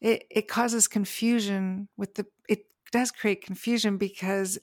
It 0.00 0.24
it 0.30 0.48
causes 0.48 0.88
confusion 0.88 1.88
with 1.96 2.14
the 2.14 2.26
it 2.48 2.66
does 2.92 3.10
create 3.10 3.44
confusion 3.44 3.96
because 3.96 4.58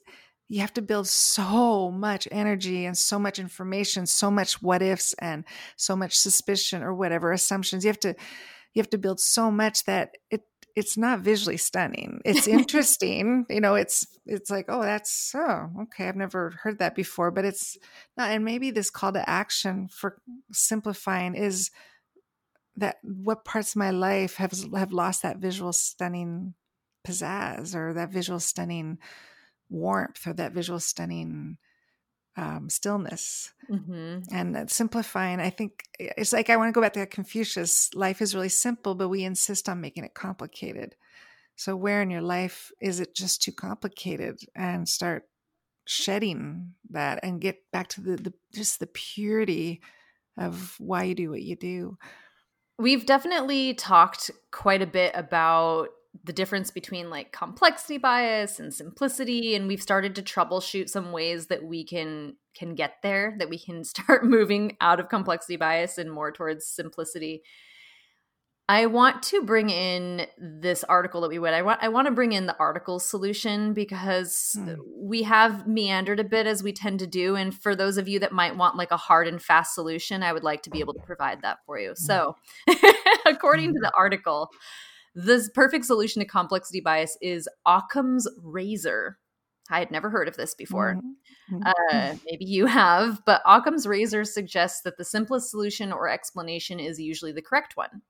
you 0.47 0.59
have 0.59 0.73
to 0.73 0.81
build 0.81 1.07
so 1.07 1.89
much 1.91 2.27
energy 2.29 2.85
and 2.85 2.97
so 2.97 3.17
much 3.17 3.39
information, 3.39 4.05
so 4.05 4.29
much 4.29 4.61
what 4.61 4.81
ifs 4.81 5.13
and 5.13 5.45
so 5.77 5.95
much 5.95 6.17
suspicion 6.17 6.83
or 6.83 6.93
whatever 6.93 7.31
assumptions. 7.31 7.85
You 7.85 7.89
have 7.89 7.99
to 8.01 8.15
you 8.73 8.81
have 8.81 8.89
to 8.89 8.97
build 8.97 9.19
so 9.19 9.49
much 9.49 9.85
that 9.85 10.11
it 10.29 10.41
it's 10.75 10.97
not 10.97 11.19
visually 11.19 11.57
stunning. 11.57 12.21
It's 12.25 12.47
interesting, 12.59 13.45
you 13.49 13.61
know. 13.61 13.75
It's 13.75 14.05
it's 14.25 14.49
like, 14.49 14.65
oh, 14.69 14.81
that's 14.81 15.33
oh, 15.35 15.69
okay. 15.83 16.07
I've 16.07 16.15
never 16.15 16.51
heard 16.61 16.79
that 16.79 16.95
before, 16.95 17.31
but 17.31 17.45
it's 17.45 17.77
not. 18.17 18.31
And 18.31 18.45
maybe 18.45 18.71
this 18.71 18.89
call 18.89 19.13
to 19.13 19.29
action 19.29 19.87
for 19.87 20.21
simplifying 20.51 21.35
is 21.35 21.71
that 22.77 22.97
what 23.03 23.45
parts 23.45 23.71
of 23.71 23.77
my 23.77 23.91
life 23.91 24.35
have 24.35 24.53
have 24.75 24.93
lost 24.93 25.23
that 25.23 25.37
visual 25.37 25.73
stunning 25.73 26.53
pizzazz 27.05 27.75
or 27.75 27.93
that 27.93 28.11
visual 28.11 28.39
stunning 28.39 28.97
warmth 29.69 30.25
or 30.27 30.33
that 30.33 30.53
visual 30.53 30.79
stunning 30.79 31.57
um, 32.37 32.69
stillness 32.69 33.51
mm-hmm. 33.69 34.19
and 34.33 34.69
simplifying. 34.69 35.39
I 35.39 35.49
think 35.49 35.83
it's 35.99 36.33
like 36.33 36.49
I 36.49 36.57
want 36.57 36.69
to 36.69 36.73
go 36.73 36.81
back 36.81 36.93
to 36.93 37.05
Confucius. 37.05 37.93
Life 37.93 38.21
is 38.21 38.35
really 38.35 38.49
simple, 38.49 38.95
but 38.95 39.09
we 39.09 39.23
insist 39.23 39.67
on 39.67 39.81
making 39.81 40.03
it 40.03 40.13
complicated. 40.13 40.95
So, 41.55 41.75
where 41.75 42.01
in 42.01 42.09
your 42.09 42.21
life 42.21 42.71
is 42.79 42.99
it 42.99 43.13
just 43.13 43.41
too 43.41 43.51
complicated? 43.51 44.39
And 44.55 44.87
start 44.87 45.27
shedding 45.85 46.73
that 46.91 47.19
and 47.23 47.41
get 47.41 47.59
back 47.71 47.87
to 47.89 48.01
the, 48.01 48.15
the 48.15 48.33
just 48.53 48.79
the 48.79 48.87
purity 48.87 49.81
of 50.37 50.75
why 50.79 51.03
you 51.03 51.15
do 51.15 51.29
what 51.29 51.41
you 51.41 51.55
do. 51.55 51.97
We've 52.79 53.05
definitely 53.05 53.73
talked 53.73 54.31
quite 54.51 54.81
a 54.81 54.87
bit 54.87 55.11
about 55.13 55.89
the 56.23 56.33
difference 56.33 56.71
between 56.71 57.09
like 57.09 57.31
complexity 57.31 57.97
bias 57.97 58.59
and 58.59 58.73
simplicity 58.73 59.55
and 59.55 59.67
we've 59.67 59.81
started 59.81 60.15
to 60.15 60.21
troubleshoot 60.21 60.89
some 60.89 61.11
ways 61.11 61.47
that 61.47 61.63
we 61.63 61.85
can 61.85 62.35
can 62.53 62.75
get 62.75 62.95
there 63.01 63.35
that 63.39 63.49
we 63.49 63.57
can 63.57 63.83
start 63.83 64.25
moving 64.25 64.75
out 64.81 64.99
of 64.99 65.09
complexity 65.09 65.55
bias 65.55 65.97
and 65.97 66.11
more 66.11 66.31
towards 66.31 66.67
simplicity 66.67 67.41
i 68.67 68.85
want 68.85 69.23
to 69.23 69.41
bring 69.43 69.69
in 69.69 70.27
this 70.37 70.83
article 70.83 71.21
that 71.21 71.29
we 71.29 71.39
would 71.39 71.53
i 71.53 71.61
want 71.61 71.81
i 71.81 71.87
want 71.87 72.07
to 72.07 72.13
bring 72.13 72.33
in 72.33 72.45
the 72.45 72.57
article 72.59 72.99
solution 72.99 73.73
because 73.73 74.57
hmm. 74.59 74.73
we 74.97 75.23
have 75.23 75.65
meandered 75.65 76.19
a 76.19 76.25
bit 76.25 76.45
as 76.45 76.61
we 76.61 76.73
tend 76.73 76.99
to 76.99 77.07
do 77.07 77.37
and 77.37 77.55
for 77.55 77.73
those 77.73 77.97
of 77.97 78.09
you 78.09 78.19
that 78.19 78.33
might 78.33 78.57
want 78.57 78.75
like 78.75 78.91
a 78.91 78.97
hard 78.97 79.29
and 79.29 79.41
fast 79.41 79.73
solution 79.73 80.23
i 80.23 80.33
would 80.33 80.43
like 80.43 80.61
to 80.61 80.69
be 80.69 80.81
able 80.81 80.93
to 80.93 81.01
provide 81.01 81.41
that 81.41 81.59
for 81.65 81.79
you 81.79 81.89
hmm. 81.89 81.95
so 81.95 82.35
according 83.25 83.73
to 83.73 83.79
the 83.79 83.91
article 83.97 84.49
the 85.13 85.49
perfect 85.53 85.85
solution 85.85 86.21
to 86.21 86.27
complexity 86.27 86.81
bias 86.81 87.17
is 87.21 87.47
Occam's 87.65 88.27
razor. 88.41 89.17
I 89.69 89.79
had 89.79 89.91
never 89.91 90.09
heard 90.09 90.27
of 90.27 90.37
this 90.37 90.53
before. 90.53 90.95
Mm-hmm. 91.51 91.61
Uh, 91.65 92.15
maybe 92.25 92.45
you 92.45 92.65
have, 92.65 93.21
but 93.25 93.41
Occam's 93.45 93.87
razor 93.87 94.23
suggests 94.25 94.81
that 94.81 94.97
the 94.97 95.05
simplest 95.05 95.51
solution 95.51 95.91
or 95.91 96.09
explanation 96.09 96.79
is 96.79 96.99
usually 96.99 97.31
the 97.31 97.41
correct 97.41 97.77
one. 97.77 98.01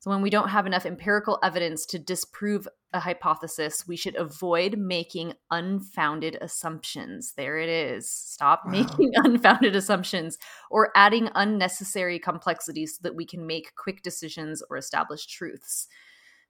So, 0.00 0.10
when 0.10 0.22
we 0.22 0.30
don't 0.30 0.48
have 0.48 0.66
enough 0.66 0.86
empirical 0.86 1.38
evidence 1.42 1.84
to 1.86 1.98
disprove 1.98 2.66
a 2.94 3.00
hypothesis, 3.00 3.86
we 3.86 3.96
should 3.96 4.16
avoid 4.16 4.78
making 4.78 5.34
unfounded 5.50 6.38
assumptions. 6.40 7.34
There 7.36 7.58
it 7.58 7.68
is. 7.68 8.10
Stop 8.10 8.62
wow. 8.64 8.72
making 8.72 9.12
unfounded 9.16 9.76
assumptions 9.76 10.38
or 10.70 10.90
adding 10.96 11.28
unnecessary 11.34 12.18
complexities 12.18 12.96
so 12.96 13.00
that 13.02 13.14
we 13.14 13.26
can 13.26 13.46
make 13.46 13.74
quick 13.76 14.02
decisions 14.02 14.62
or 14.70 14.78
establish 14.78 15.26
truths. 15.26 15.86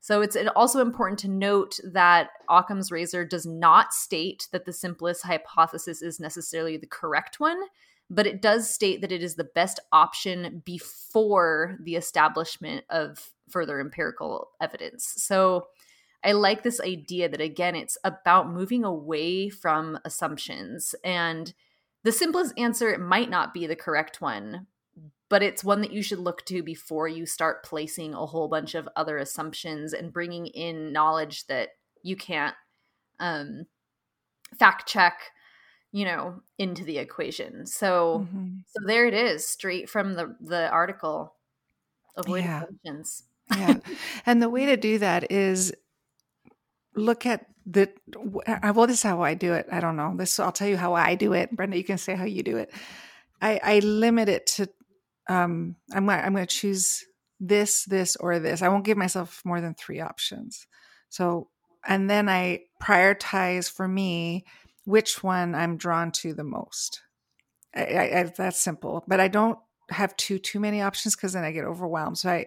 So 0.00 0.22
it's 0.22 0.36
also 0.56 0.80
important 0.80 1.18
to 1.20 1.28
note 1.28 1.78
that 1.92 2.30
Occam's 2.48 2.90
razor 2.90 3.24
does 3.24 3.44
not 3.44 3.92
state 3.92 4.48
that 4.50 4.64
the 4.64 4.72
simplest 4.72 5.24
hypothesis 5.24 6.00
is 6.00 6.18
necessarily 6.18 6.78
the 6.78 6.86
correct 6.86 7.38
one, 7.38 7.60
but 8.08 8.26
it 8.26 8.40
does 8.40 8.72
state 8.72 9.02
that 9.02 9.12
it 9.12 9.22
is 9.22 9.34
the 9.34 9.44
best 9.44 9.78
option 9.92 10.62
before 10.64 11.76
the 11.82 11.96
establishment 11.96 12.84
of 12.88 13.30
further 13.50 13.78
empirical 13.78 14.48
evidence. 14.60 15.14
So 15.18 15.66
I 16.24 16.32
like 16.32 16.62
this 16.62 16.80
idea 16.80 17.28
that, 17.28 17.40
again, 17.40 17.76
it's 17.76 17.98
about 18.02 18.50
moving 18.50 18.84
away 18.84 19.48
from 19.48 19.98
assumptions. 20.04 20.94
And 21.04 21.52
the 22.04 22.12
simplest 22.12 22.58
answer 22.58 22.96
might 22.98 23.30
not 23.30 23.52
be 23.52 23.66
the 23.66 23.76
correct 23.76 24.20
one, 24.20 24.66
but 25.30 25.42
it's 25.42 25.64
one 25.64 25.80
that 25.80 25.92
you 25.92 26.02
should 26.02 26.18
look 26.18 26.44
to 26.44 26.62
before 26.62 27.08
you 27.08 27.24
start 27.24 27.64
placing 27.64 28.12
a 28.12 28.26
whole 28.26 28.48
bunch 28.48 28.74
of 28.74 28.86
other 28.96 29.16
assumptions 29.16 29.94
and 29.94 30.12
bringing 30.12 30.46
in 30.46 30.92
knowledge 30.92 31.46
that 31.46 31.70
you 32.02 32.16
can't 32.16 32.54
um, 33.20 33.64
fact 34.58 34.86
check 34.86 35.30
you 35.92 36.04
know 36.04 36.42
into 36.58 36.84
the 36.84 36.98
equation. 36.98 37.66
So 37.66 38.26
mm-hmm. 38.26 38.58
so 38.66 38.86
there 38.86 39.06
it 39.06 39.14
is 39.14 39.46
straight 39.46 39.88
from 39.88 40.14
the 40.14 40.36
the 40.40 40.68
article. 40.68 41.34
Avoid 42.16 42.44
yeah. 42.44 42.62
assumptions. 42.62 43.24
Yeah. 43.56 43.74
And 44.26 44.42
the 44.42 44.50
way 44.50 44.66
to 44.66 44.76
do 44.76 44.98
that 44.98 45.32
is 45.32 45.72
look 46.94 47.26
at 47.26 47.46
the 47.66 47.90
well 48.06 48.86
this 48.86 48.98
is 48.98 49.02
how 49.02 49.22
i 49.22 49.34
do 49.34 49.54
it. 49.54 49.66
I 49.70 49.80
don't 49.80 49.96
know. 49.96 50.14
This 50.16 50.38
i'll 50.38 50.52
tell 50.52 50.68
you 50.68 50.76
how 50.76 50.94
i 50.94 51.14
do 51.14 51.32
it. 51.32 51.54
Brenda 51.54 51.76
you 51.76 51.84
can 51.84 51.98
say 51.98 52.14
how 52.14 52.24
you 52.24 52.42
do 52.42 52.56
it. 52.56 52.72
I 53.40 53.60
i 53.62 53.78
limit 53.80 54.28
it 54.28 54.46
to 54.46 54.68
um, 55.30 55.76
I'm 55.92 56.10
I'm 56.10 56.34
going 56.34 56.46
to 56.46 56.54
choose 56.54 57.04
this, 57.38 57.84
this, 57.84 58.16
or 58.16 58.40
this. 58.40 58.62
I 58.62 58.68
won't 58.68 58.84
give 58.84 58.98
myself 58.98 59.40
more 59.44 59.60
than 59.60 59.74
three 59.74 60.00
options. 60.00 60.66
So, 61.08 61.48
and 61.86 62.10
then 62.10 62.28
I 62.28 62.62
prioritize 62.82 63.70
for 63.70 63.86
me 63.86 64.44
which 64.84 65.22
one 65.22 65.54
I'm 65.54 65.76
drawn 65.76 66.10
to 66.12 66.34
the 66.34 66.44
most. 66.44 67.00
I, 67.74 67.82
I, 67.82 68.32
that's 68.36 68.58
simple, 68.58 69.04
but 69.06 69.20
I 69.20 69.28
don't 69.28 69.58
have 69.90 70.16
too 70.16 70.38
too 70.38 70.58
many 70.58 70.82
options 70.82 71.14
because 71.14 71.32
then 71.32 71.44
I 71.44 71.52
get 71.52 71.64
overwhelmed. 71.64 72.18
So 72.18 72.30
I, 72.30 72.46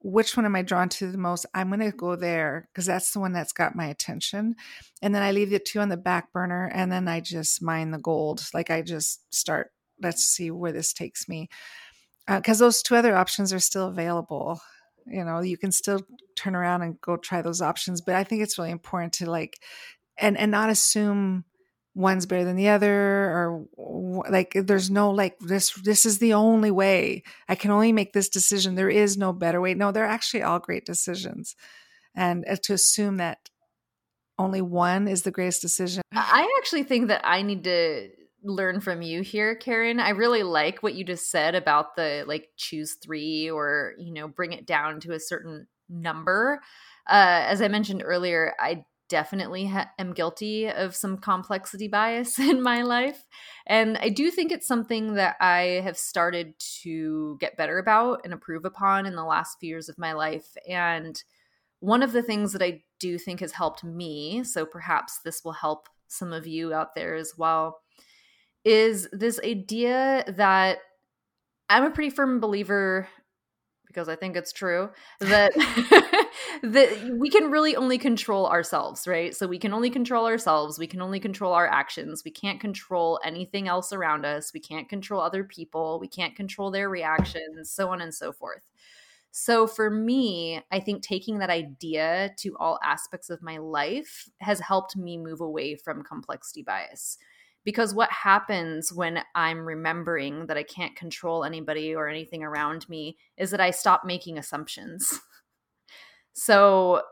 which 0.00 0.36
one 0.36 0.46
am 0.46 0.54
I 0.54 0.62
drawn 0.62 0.88
to 0.88 1.10
the 1.10 1.18
most? 1.18 1.46
I'm 1.52 1.68
going 1.68 1.80
to 1.80 1.90
go 1.90 2.14
there 2.14 2.68
because 2.72 2.86
that's 2.86 3.12
the 3.12 3.18
one 3.18 3.32
that's 3.32 3.52
got 3.52 3.74
my 3.74 3.86
attention, 3.86 4.54
and 5.02 5.12
then 5.12 5.22
I 5.22 5.32
leave 5.32 5.50
the 5.50 5.58
two 5.58 5.80
on 5.80 5.88
the 5.88 5.96
back 5.96 6.32
burner, 6.32 6.70
and 6.72 6.92
then 6.92 7.08
I 7.08 7.18
just 7.18 7.60
mine 7.60 7.90
the 7.90 7.98
gold. 7.98 8.48
Like 8.54 8.70
I 8.70 8.82
just 8.82 9.34
start. 9.34 9.72
Let's 10.00 10.24
see 10.24 10.50
where 10.52 10.72
this 10.72 10.94
takes 10.94 11.28
me 11.28 11.50
because 12.36 12.60
uh, 12.60 12.66
those 12.66 12.82
two 12.82 12.96
other 12.96 13.16
options 13.16 13.52
are 13.52 13.60
still 13.60 13.88
available 13.88 14.60
you 15.06 15.24
know 15.24 15.40
you 15.40 15.58
can 15.58 15.72
still 15.72 16.00
turn 16.36 16.54
around 16.54 16.82
and 16.82 17.00
go 17.00 17.16
try 17.16 17.42
those 17.42 17.62
options 17.62 18.00
but 18.00 18.14
i 18.14 18.24
think 18.24 18.42
it's 18.42 18.58
really 18.58 18.70
important 18.70 19.12
to 19.12 19.30
like 19.30 19.58
and 20.18 20.38
and 20.38 20.50
not 20.50 20.70
assume 20.70 21.44
one's 21.94 22.26
better 22.26 22.44
than 22.44 22.56
the 22.56 22.68
other 22.68 22.94
or 22.96 23.66
like 24.30 24.52
there's 24.54 24.90
no 24.90 25.10
like 25.10 25.38
this 25.40 25.72
this 25.82 26.06
is 26.06 26.18
the 26.18 26.34
only 26.34 26.70
way. 26.70 27.22
I 27.48 27.54
can 27.54 27.70
only 27.70 27.92
make 27.92 28.12
this 28.12 28.28
decision. 28.28 28.74
There 28.74 28.90
is 28.90 29.16
no 29.16 29.32
better 29.32 29.60
way. 29.60 29.74
No 29.74 29.90
they're 29.90 30.04
actually 30.04 30.42
all 30.42 30.58
great 30.58 30.84
decisions. 30.84 31.56
And 32.14 32.44
uh, 32.48 32.56
to 32.64 32.74
assume 32.74 33.16
that 33.16 33.50
only 34.38 34.62
one 34.62 35.08
is 35.08 35.22
the 35.22 35.30
greatest 35.30 35.62
decision. 35.62 36.02
I 36.12 36.48
actually 36.60 36.84
think 36.84 37.08
that 37.08 37.20
i 37.24 37.42
need 37.42 37.64
to 37.64 38.08
learn 38.42 38.80
from 38.80 39.02
you 39.02 39.22
here, 39.22 39.54
Karen. 39.54 40.00
I 40.00 40.10
really 40.10 40.42
like 40.42 40.82
what 40.82 40.94
you 40.94 41.04
just 41.04 41.30
said 41.30 41.54
about 41.54 41.96
the 41.96 42.24
like 42.26 42.48
choose 42.56 42.94
three 42.94 43.50
or, 43.50 43.94
you 43.98 44.12
know, 44.12 44.28
bring 44.28 44.52
it 44.52 44.66
down 44.66 45.00
to 45.00 45.12
a 45.12 45.20
certain 45.20 45.66
number. 45.88 46.60
Uh, 47.08 47.44
as 47.46 47.60
I 47.60 47.68
mentioned 47.68 48.02
earlier, 48.04 48.54
I 48.58 48.84
definitely 49.08 49.66
ha- 49.66 49.90
am 49.98 50.14
guilty 50.14 50.70
of 50.70 50.94
some 50.94 51.18
complexity 51.18 51.88
bias 51.88 52.38
in 52.38 52.62
my 52.62 52.82
life. 52.82 53.26
And 53.66 53.98
I 53.98 54.08
do 54.08 54.30
think 54.30 54.52
it's 54.52 54.66
something 54.66 55.14
that 55.14 55.36
I 55.40 55.82
have 55.84 55.98
started 55.98 56.54
to 56.82 57.36
get 57.40 57.56
better 57.56 57.78
about 57.78 58.20
and 58.24 58.32
improve 58.32 58.64
upon 58.64 59.04
in 59.04 59.16
the 59.16 59.24
last 59.24 59.58
few 59.60 59.68
years 59.68 59.88
of 59.88 59.98
my 59.98 60.12
life. 60.12 60.46
And 60.68 61.22
one 61.80 62.02
of 62.02 62.12
the 62.12 62.22
things 62.22 62.52
that 62.52 62.62
I 62.62 62.82
do 62.98 63.18
think 63.18 63.40
has 63.40 63.52
helped 63.52 63.82
me, 63.84 64.44
so 64.44 64.64
perhaps 64.64 65.20
this 65.24 65.42
will 65.44 65.52
help 65.52 65.88
some 66.08 66.32
of 66.32 66.46
you 66.46 66.72
out 66.72 66.94
there 66.94 67.14
as 67.14 67.32
well, 67.36 67.80
is 68.64 69.08
this 69.12 69.40
idea 69.44 70.24
that 70.36 70.78
I'm 71.68 71.84
a 71.84 71.90
pretty 71.90 72.10
firm 72.10 72.40
believer 72.40 73.08
because 73.86 74.08
I 74.08 74.14
think 74.14 74.36
it's 74.36 74.52
true 74.52 74.90
that 75.20 75.52
that 76.62 77.16
we 77.18 77.30
can 77.30 77.50
really 77.50 77.76
only 77.76 77.98
control 77.98 78.46
ourselves, 78.46 79.06
right? 79.06 79.34
So 79.34 79.46
we 79.46 79.58
can 79.58 79.72
only 79.72 79.90
control 79.90 80.26
ourselves, 80.26 80.78
we 80.78 80.86
can 80.86 81.00
only 81.00 81.20
control 81.20 81.52
our 81.52 81.66
actions. 81.66 82.22
We 82.24 82.30
can't 82.30 82.60
control 82.60 83.20
anything 83.24 83.68
else 83.68 83.92
around 83.92 84.24
us. 84.24 84.52
We 84.52 84.60
can't 84.60 84.88
control 84.88 85.20
other 85.20 85.44
people. 85.44 85.98
We 86.00 86.08
can't 86.08 86.36
control 86.36 86.70
their 86.70 86.88
reactions, 86.88 87.70
so 87.70 87.90
on 87.90 88.00
and 88.00 88.14
so 88.14 88.32
forth. 88.32 88.62
So 89.32 89.66
for 89.68 89.90
me, 89.90 90.60
I 90.72 90.80
think 90.80 91.02
taking 91.02 91.38
that 91.38 91.50
idea 91.50 92.32
to 92.38 92.56
all 92.58 92.80
aspects 92.82 93.30
of 93.30 93.42
my 93.42 93.58
life 93.58 94.28
has 94.40 94.58
helped 94.58 94.96
me 94.96 95.18
move 95.18 95.40
away 95.40 95.76
from 95.76 96.02
complexity 96.02 96.62
bias. 96.62 97.16
Because 97.64 97.94
what 97.94 98.10
happens 98.10 98.92
when 98.92 99.22
I'm 99.34 99.66
remembering 99.66 100.46
that 100.46 100.56
I 100.56 100.62
can't 100.62 100.96
control 100.96 101.44
anybody 101.44 101.94
or 101.94 102.08
anything 102.08 102.42
around 102.42 102.88
me 102.88 103.18
is 103.36 103.50
that 103.50 103.60
I 103.60 103.70
stop 103.70 104.02
making 104.04 104.38
assumptions. 104.38 105.20
so 106.32 107.02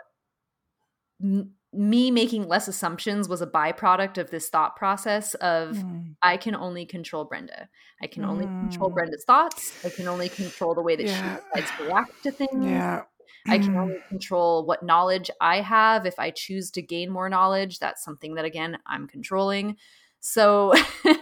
me 1.72 2.10
making 2.10 2.48
less 2.48 2.66
assumptions 2.66 3.28
was 3.28 3.42
a 3.42 3.46
byproduct 3.46 4.16
of 4.16 4.30
this 4.30 4.48
thought 4.48 4.74
process 4.76 5.34
of 5.34 5.76
mm. 5.76 6.14
I 6.22 6.36
can 6.36 6.54
only 6.54 6.86
control 6.86 7.24
Brenda. 7.24 7.68
I 8.02 8.06
can 8.06 8.24
only 8.24 8.46
mm. 8.46 8.60
control 8.60 8.88
Brenda's 8.88 9.24
thoughts. 9.24 9.84
I 9.84 9.90
can 9.90 10.08
only 10.08 10.28
control 10.30 10.74
the 10.74 10.82
way 10.82 10.96
that 10.96 11.06
yeah. 11.06 11.36
she 11.36 11.60
decides 11.60 11.78
to 11.78 11.84
react 11.84 12.22
to 12.22 12.30
things. 12.30 12.64
Yeah. 12.64 13.02
I 13.46 13.58
can 13.58 13.76
only 13.76 13.98
control 14.08 14.64
what 14.66 14.82
knowledge 14.82 15.30
I 15.40 15.60
have. 15.60 16.06
If 16.06 16.18
I 16.18 16.30
choose 16.30 16.70
to 16.72 16.82
gain 16.82 17.10
more 17.10 17.28
knowledge, 17.28 17.78
that's 17.78 18.04
something 18.04 18.34
that 18.34 18.44
again 18.44 18.78
I'm 18.86 19.06
controlling. 19.06 19.76
So 20.20 20.74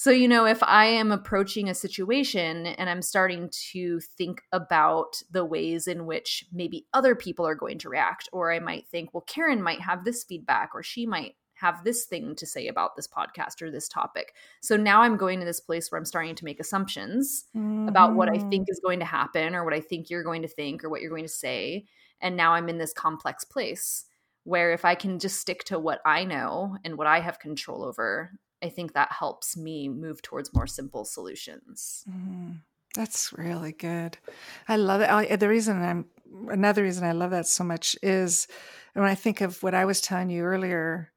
So, 0.00 0.12
you 0.12 0.28
know, 0.28 0.46
if 0.46 0.62
I 0.62 0.84
am 0.84 1.10
approaching 1.10 1.68
a 1.68 1.74
situation 1.74 2.66
and 2.66 2.88
I'm 2.88 3.02
starting 3.02 3.50
to 3.72 3.98
think 3.98 4.42
about 4.52 5.20
the 5.28 5.44
ways 5.44 5.88
in 5.88 6.06
which 6.06 6.44
maybe 6.52 6.86
other 6.94 7.16
people 7.16 7.44
are 7.44 7.56
going 7.56 7.78
to 7.78 7.88
react, 7.88 8.28
or 8.32 8.52
I 8.52 8.60
might 8.60 8.86
think, 8.86 9.12
well, 9.12 9.24
Karen 9.26 9.60
might 9.60 9.80
have 9.80 10.04
this 10.04 10.22
feedback, 10.22 10.70
or 10.72 10.84
she 10.84 11.04
might 11.04 11.34
have 11.54 11.82
this 11.82 12.04
thing 12.04 12.36
to 12.36 12.46
say 12.46 12.68
about 12.68 12.94
this 12.94 13.08
podcast 13.08 13.60
or 13.60 13.72
this 13.72 13.88
topic. 13.88 14.34
So 14.62 14.76
now 14.76 15.02
I'm 15.02 15.16
going 15.16 15.40
to 15.40 15.44
this 15.44 15.58
place 15.58 15.90
where 15.90 15.98
I'm 15.98 16.04
starting 16.04 16.36
to 16.36 16.44
make 16.44 16.60
assumptions 16.60 17.46
mm-hmm. 17.56 17.88
about 17.88 18.14
what 18.14 18.28
I 18.28 18.38
think 18.38 18.66
mm-hmm. 18.66 18.70
is 18.70 18.80
going 18.84 19.00
to 19.00 19.04
happen, 19.04 19.56
or 19.56 19.64
what 19.64 19.74
I 19.74 19.80
think 19.80 20.10
you're 20.10 20.22
going 20.22 20.42
to 20.42 20.48
think, 20.48 20.84
or 20.84 20.90
what 20.90 21.00
you're 21.00 21.10
going 21.10 21.24
to 21.24 21.28
say. 21.28 21.86
And 22.20 22.36
now 22.36 22.52
I'm 22.52 22.68
in 22.68 22.78
this 22.78 22.92
complex 22.92 23.42
place 23.42 24.04
where 24.44 24.72
if 24.72 24.84
I 24.84 24.94
can 24.94 25.18
just 25.18 25.40
stick 25.40 25.64
to 25.64 25.78
what 25.78 26.00
I 26.04 26.24
know 26.24 26.76
and 26.84 26.96
what 26.96 27.06
I 27.06 27.20
have 27.20 27.38
control 27.38 27.84
over, 27.84 28.32
I 28.62 28.68
think 28.68 28.94
that 28.94 29.12
helps 29.12 29.56
me 29.56 29.88
move 29.88 30.22
towards 30.22 30.54
more 30.54 30.66
simple 30.66 31.04
solutions. 31.04 32.04
Mm, 32.08 32.60
that's 32.94 33.32
really 33.32 33.72
good. 33.72 34.18
I 34.66 34.76
love 34.76 35.00
it. 35.00 35.10
I, 35.10 35.36
the 35.36 35.48
reason 35.48 35.82
I'm 35.82 36.06
another 36.50 36.82
reason 36.82 37.04
I 37.04 37.12
love 37.12 37.30
that 37.30 37.46
so 37.46 37.64
much 37.64 37.96
is 38.02 38.48
when 38.94 39.06
I 39.06 39.14
think 39.14 39.40
of 39.40 39.62
what 39.62 39.74
I 39.74 39.84
was 39.84 40.00
telling 40.00 40.30
you 40.30 40.42
earlier, 40.42 41.12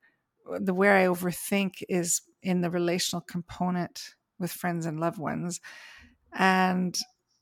the 0.59 0.73
where 0.73 0.95
I 0.95 1.05
overthink 1.05 1.83
is 1.89 2.21
in 2.43 2.61
the 2.61 2.69
relational 2.69 3.21
component 3.21 4.15
with 4.39 4.51
friends 4.51 4.85
and 4.85 4.99
loved 4.99 5.19
ones, 5.19 5.59
and 6.33 6.97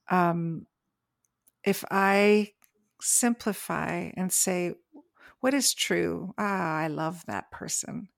um, 0.09 0.65
if 1.63 1.83
I 1.89 2.51
simplify 3.01 4.11
and 4.15 4.31
say, 4.31 4.73
"What 5.41 5.53
is 5.53 5.73
true?" 5.73 6.33
Ah, 6.37 6.77
I 6.77 6.87
love 6.87 7.25
that 7.25 7.51
person 7.51 8.09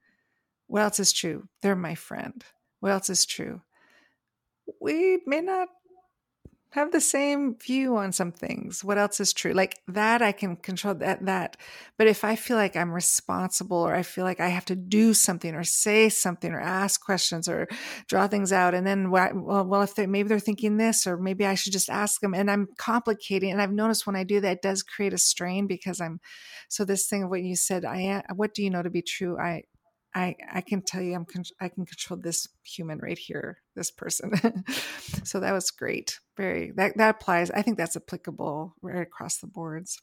what 0.71 0.83
else 0.83 1.01
is 1.01 1.11
true? 1.11 1.49
They're 1.61 1.75
my 1.75 1.95
friend. 1.95 2.41
What 2.79 2.93
else 2.93 3.09
is 3.09 3.25
true? 3.25 3.61
We 4.79 5.21
may 5.25 5.41
not 5.41 5.67
have 6.71 6.91
the 6.91 7.01
same 7.01 7.55
view 7.55 7.97
on 7.97 8.13
some 8.13 8.31
things. 8.31 8.81
What 8.81 8.97
else 8.97 9.19
is 9.19 9.33
true? 9.33 9.51
Like 9.51 9.79
that 9.89 10.21
I 10.21 10.31
can 10.31 10.55
control 10.55 10.95
that 10.95 11.25
that. 11.25 11.57
But 11.97 12.07
if 12.07 12.23
I 12.23 12.37
feel 12.37 12.55
like 12.55 12.77
I'm 12.77 12.93
responsible 12.93 13.77
or 13.77 13.93
I 13.93 14.03
feel 14.03 14.23
like 14.23 14.39
I 14.39 14.47
have 14.47 14.63
to 14.65 14.75
do 14.77 15.13
something 15.13 15.53
or 15.53 15.65
say 15.65 16.07
something 16.07 16.51
or 16.51 16.61
ask 16.61 17.03
questions 17.03 17.49
or 17.49 17.67
draw 18.07 18.27
things 18.27 18.53
out 18.53 18.73
and 18.73 18.87
then 18.87 19.11
well, 19.11 19.65
well 19.65 19.81
if 19.81 19.95
they 19.95 20.07
maybe 20.07 20.29
they're 20.29 20.39
thinking 20.39 20.77
this 20.77 21.05
or 21.05 21.17
maybe 21.17 21.45
I 21.45 21.55
should 21.55 21.73
just 21.73 21.89
ask 21.89 22.21
them 22.21 22.33
and 22.33 22.49
I'm 22.49 22.67
complicating 22.77 23.51
and 23.51 23.61
I've 23.61 23.73
noticed 23.73 24.07
when 24.07 24.15
I 24.15 24.23
do 24.23 24.39
that 24.39 24.51
it 24.57 24.61
does 24.61 24.81
create 24.81 25.13
a 25.13 25.17
strain 25.17 25.67
because 25.67 25.99
I'm 25.99 26.21
so 26.69 26.85
this 26.85 27.05
thing 27.07 27.23
of 27.23 27.29
what 27.29 27.43
you 27.43 27.57
said 27.57 27.83
I 27.83 27.97
am 27.99 28.21
what 28.35 28.53
do 28.53 28.63
you 28.63 28.69
know 28.69 28.81
to 28.81 28.89
be 28.89 29.01
true? 29.01 29.37
I 29.37 29.63
I 30.13 30.35
I 30.51 30.61
can 30.61 30.81
tell 30.81 31.01
you 31.01 31.15
I'm 31.15 31.25
con- 31.25 31.43
I 31.59 31.69
can 31.69 31.85
control 31.85 32.19
this 32.19 32.47
human 32.63 32.99
right 32.99 33.17
here, 33.17 33.59
this 33.75 33.91
person. 33.91 34.33
so 35.23 35.39
that 35.39 35.53
was 35.53 35.71
great. 35.71 36.19
Very 36.37 36.71
that 36.75 36.97
that 36.97 37.15
applies. 37.15 37.51
I 37.51 37.61
think 37.61 37.77
that's 37.77 37.95
applicable 37.95 38.75
right 38.81 39.01
across 39.01 39.37
the 39.37 39.47
boards. 39.47 40.01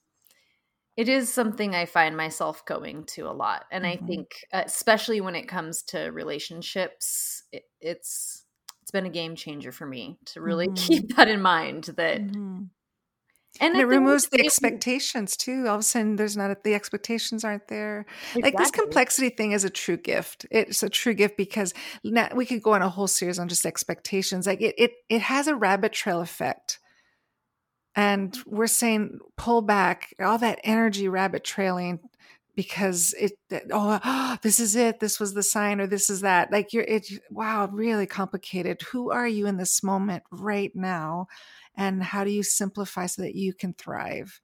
It 0.97 1.09
is 1.09 1.33
something 1.33 1.75
I 1.75 1.87
find 1.87 2.17
myself 2.17 2.65
going 2.65 3.05
to 3.05 3.29
a 3.29 3.33
lot, 3.33 3.67
and 3.71 3.85
mm-hmm. 3.85 4.05
I 4.05 4.07
think 4.07 4.27
uh, 4.53 4.63
especially 4.67 5.21
when 5.21 5.37
it 5.37 5.47
comes 5.47 5.83
to 5.85 6.09
relationships, 6.09 7.45
it, 7.53 7.65
it's 7.81 8.45
it's 8.83 8.91
been 8.91 9.07
a 9.07 9.11
game 9.11 9.37
changer 9.37 9.71
for 9.71 9.87
me 9.87 10.19
to 10.27 10.41
really 10.41 10.67
mm-hmm. 10.69 10.75
keep 10.75 11.17
that 11.17 11.29
in 11.29 11.43
mind. 11.43 11.85
That 11.97 12.23
mm-hmm. 12.23 12.65
And, 13.61 13.75
and 13.75 13.83
it 13.83 13.87
removes 13.87 14.29
the 14.29 14.41
expectations 14.45 15.37
too. 15.37 15.67
All 15.67 15.75
of 15.75 15.81
a 15.81 15.83
sudden, 15.83 16.17
there's 16.17 16.37
not 16.37 16.63
the 16.63 16.75
expectations 16.75 17.45
aren't 17.45 17.67
there. 17.69 18.07
Exactly. 18.35 18.43
Like 18.43 18.57
this 18.57 18.71
complexity 18.71 19.31
thing 19.31 19.53
is 19.53 19.65
a 19.65 19.71
true 19.71 19.97
gift. 19.97 20.47
It's 20.51 20.83
a 20.83 20.89
true 20.89 21.15
gift 21.15 21.37
because 21.37 21.75
now 22.05 22.29
we 22.35 22.47
could 22.47 22.63
go 22.63 22.75
on 22.75 22.83
a 22.83 22.89
whole 22.89 23.09
series 23.09 23.39
on 23.39 23.49
just 23.49 23.67
expectations. 23.67 24.47
Like 24.47 24.61
it, 24.61 24.75
it, 24.79 24.93
it 25.09 25.23
has 25.23 25.49
a 25.49 25.57
rabbit 25.57 25.93
trail 25.93 26.21
effect, 26.21 26.79
and 27.97 28.37
we're 28.47 28.69
saying 28.69 29.19
pull 29.37 29.63
back 29.63 30.15
all 30.21 30.39
that 30.39 30.61
energy 30.63 31.09
rabbit 31.09 31.43
trailing 31.43 31.99
because 32.59 33.15
it 33.17 33.35
oh, 33.71 34.01
oh, 34.05 34.37
this 34.43 34.59
is 34.59 34.75
it 34.75 34.99
this 34.99 35.21
was 35.21 35.33
the 35.33 35.45
sign 35.45 35.81
or 35.81 35.87
this 35.87 36.11
is 36.11 36.23
that 36.23 36.51
like 36.51 36.73
you're 36.73 36.83
it 36.83 37.07
wow 37.31 37.69
really 37.73 38.05
complicated 38.05 38.83
who 38.83 39.13
are 39.13 39.29
you 39.29 39.47
in 39.47 39.57
this 39.57 39.81
moment 39.83 40.25
right 40.33 40.73
now 40.75 41.29
and 41.79 42.03
how 42.03 42.25
do 42.25 42.31
you 42.31 42.43
simplify 42.43 43.07
so 43.07 43.23
that 43.23 43.35
you 43.35 43.55
can 43.55 43.73
thrive? 43.73 44.41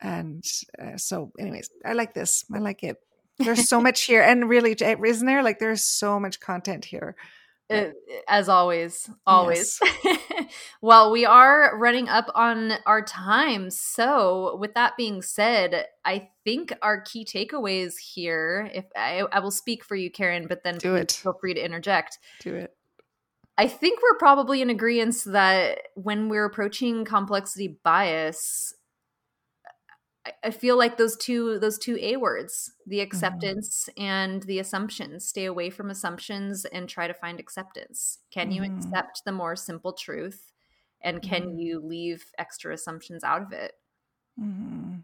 And 0.00 0.44
uh, 0.80 0.96
so 0.96 1.32
anyways 1.38 1.70
i 1.84 1.94
like 1.94 2.14
this 2.14 2.44
i 2.52 2.58
like 2.58 2.82
it. 2.82 2.96
There's 3.38 3.68
so 3.68 3.80
much 3.88 4.02
here 4.02 4.22
and 4.22 4.48
really 4.48 4.72
isn't 4.72 5.26
there 5.26 5.42
like 5.42 5.58
there's 5.58 5.84
so 5.84 6.20
much 6.20 6.38
content 6.38 6.84
here 6.84 7.16
uh, 7.70 7.86
as 8.28 8.48
always 8.48 9.08
always. 9.26 9.78
Yes. 10.04 10.18
well 10.82 11.10
we 11.10 11.24
are 11.24 11.76
running 11.78 12.08
up 12.08 12.30
on 12.34 12.72
our 12.86 13.02
time 13.02 13.70
so 13.70 14.56
with 14.60 14.74
that 14.74 14.96
being 14.96 15.22
said 15.22 15.86
i 16.04 16.28
think 16.44 16.72
our 16.82 17.00
key 17.00 17.24
takeaways 17.24 17.94
here 17.96 18.70
if 18.74 18.84
i, 18.96 19.22
I 19.32 19.40
will 19.40 19.50
speak 19.50 19.82
for 19.82 19.96
you 19.96 20.10
karen 20.10 20.46
but 20.46 20.62
then 20.62 20.76
do 20.76 20.94
it. 20.94 21.12
feel 21.12 21.32
free 21.40 21.54
to 21.54 21.64
interject. 21.64 22.18
Do 22.40 22.54
it 22.54 22.74
I 23.56 23.68
think 23.68 24.00
we're 24.02 24.18
probably 24.18 24.62
in 24.62 24.70
agreement 24.70 25.16
that 25.26 25.78
when 25.94 26.28
we're 26.28 26.44
approaching 26.44 27.04
complexity 27.04 27.78
bias, 27.84 28.74
I 30.42 30.50
feel 30.50 30.78
like 30.78 30.96
those 30.96 31.16
two 31.16 31.58
those 31.58 31.78
two 31.78 31.98
A 32.00 32.16
words, 32.16 32.72
the 32.86 32.98
mm-hmm. 32.98 33.06
acceptance 33.06 33.88
mm-hmm. 33.90 34.02
and 34.02 34.42
the 34.44 34.58
assumptions. 34.58 35.26
Stay 35.26 35.44
away 35.44 35.70
from 35.70 35.90
assumptions 35.90 36.64
and 36.64 36.88
try 36.88 37.06
to 37.06 37.14
find 37.14 37.38
acceptance. 37.38 38.18
Can 38.30 38.50
mm-hmm. 38.50 38.64
you 38.64 38.76
accept 38.76 39.22
the 39.24 39.32
more 39.32 39.54
simple 39.54 39.92
truth? 39.92 40.50
And 41.02 41.20
can 41.20 41.42
mm-hmm. 41.42 41.58
you 41.58 41.80
leave 41.80 42.24
extra 42.38 42.72
assumptions 42.72 43.22
out 43.22 43.42
of 43.42 43.52
it? 43.52 43.72
Mm-hmm. 44.40 44.94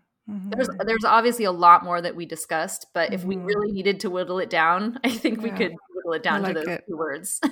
There's 0.50 0.68
mm-hmm. 0.68 0.86
there's 0.86 1.04
obviously 1.04 1.44
a 1.44 1.52
lot 1.52 1.84
more 1.84 2.00
that 2.00 2.16
we 2.16 2.24
discussed, 2.24 2.86
but 2.94 3.12
if 3.12 3.24
we 3.24 3.36
really 3.36 3.72
needed 3.72 4.00
to 4.00 4.10
whittle 4.10 4.38
it 4.38 4.50
down, 4.50 4.98
I 5.04 5.10
think 5.10 5.38
yeah. 5.38 5.42
we 5.42 5.50
could 5.50 5.74
whittle 5.94 6.12
it 6.14 6.22
down 6.22 6.42
like 6.42 6.54
to 6.54 6.60
those 6.60 6.68
it. 6.68 6.84
two 6.88 6.96
words. 6.96 7.40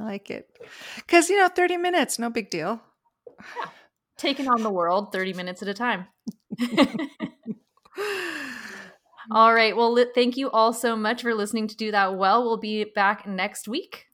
I 0.00 0.04
like 0.04 0.30
it. 0.30 0.48
Because, 0.96 1.28
you 1.28 1.38
know, 1.38 1.48
30 1.48 1.76
minutes, 1.76 2.18
no 2.18 2.30
big 2.30 2.50
deal. 2.50 2.80
Yeah. 3.38 3.70
Taking 4.16 4.48
on 4.48 4.62
the 4.62 4.70
world 4.70 5.12
30 5.12 5.32
minutes 5.34 5.62
at 5.62 5.68
a 5.68 5.74
time. 5.74 6.06
all 9.30 9.54
right. 9.54 9.76
Well, 9.76 9.96
thank 10.14 10.36
you 10.36 10.50
all 10.50 10.72
so 10.72 10.96
much 10.96 11.22
for 11.22 11.34
listening 11.34 11.68
to 11.68 11.76
Do 11.76 11.92
That 11.92 12.16
Well. 12.16 12.42
We'll 12.44 12.56
be 12.56 12.84
back 12.84 13.26
next 13.26 13.68
week. 13.68 14.07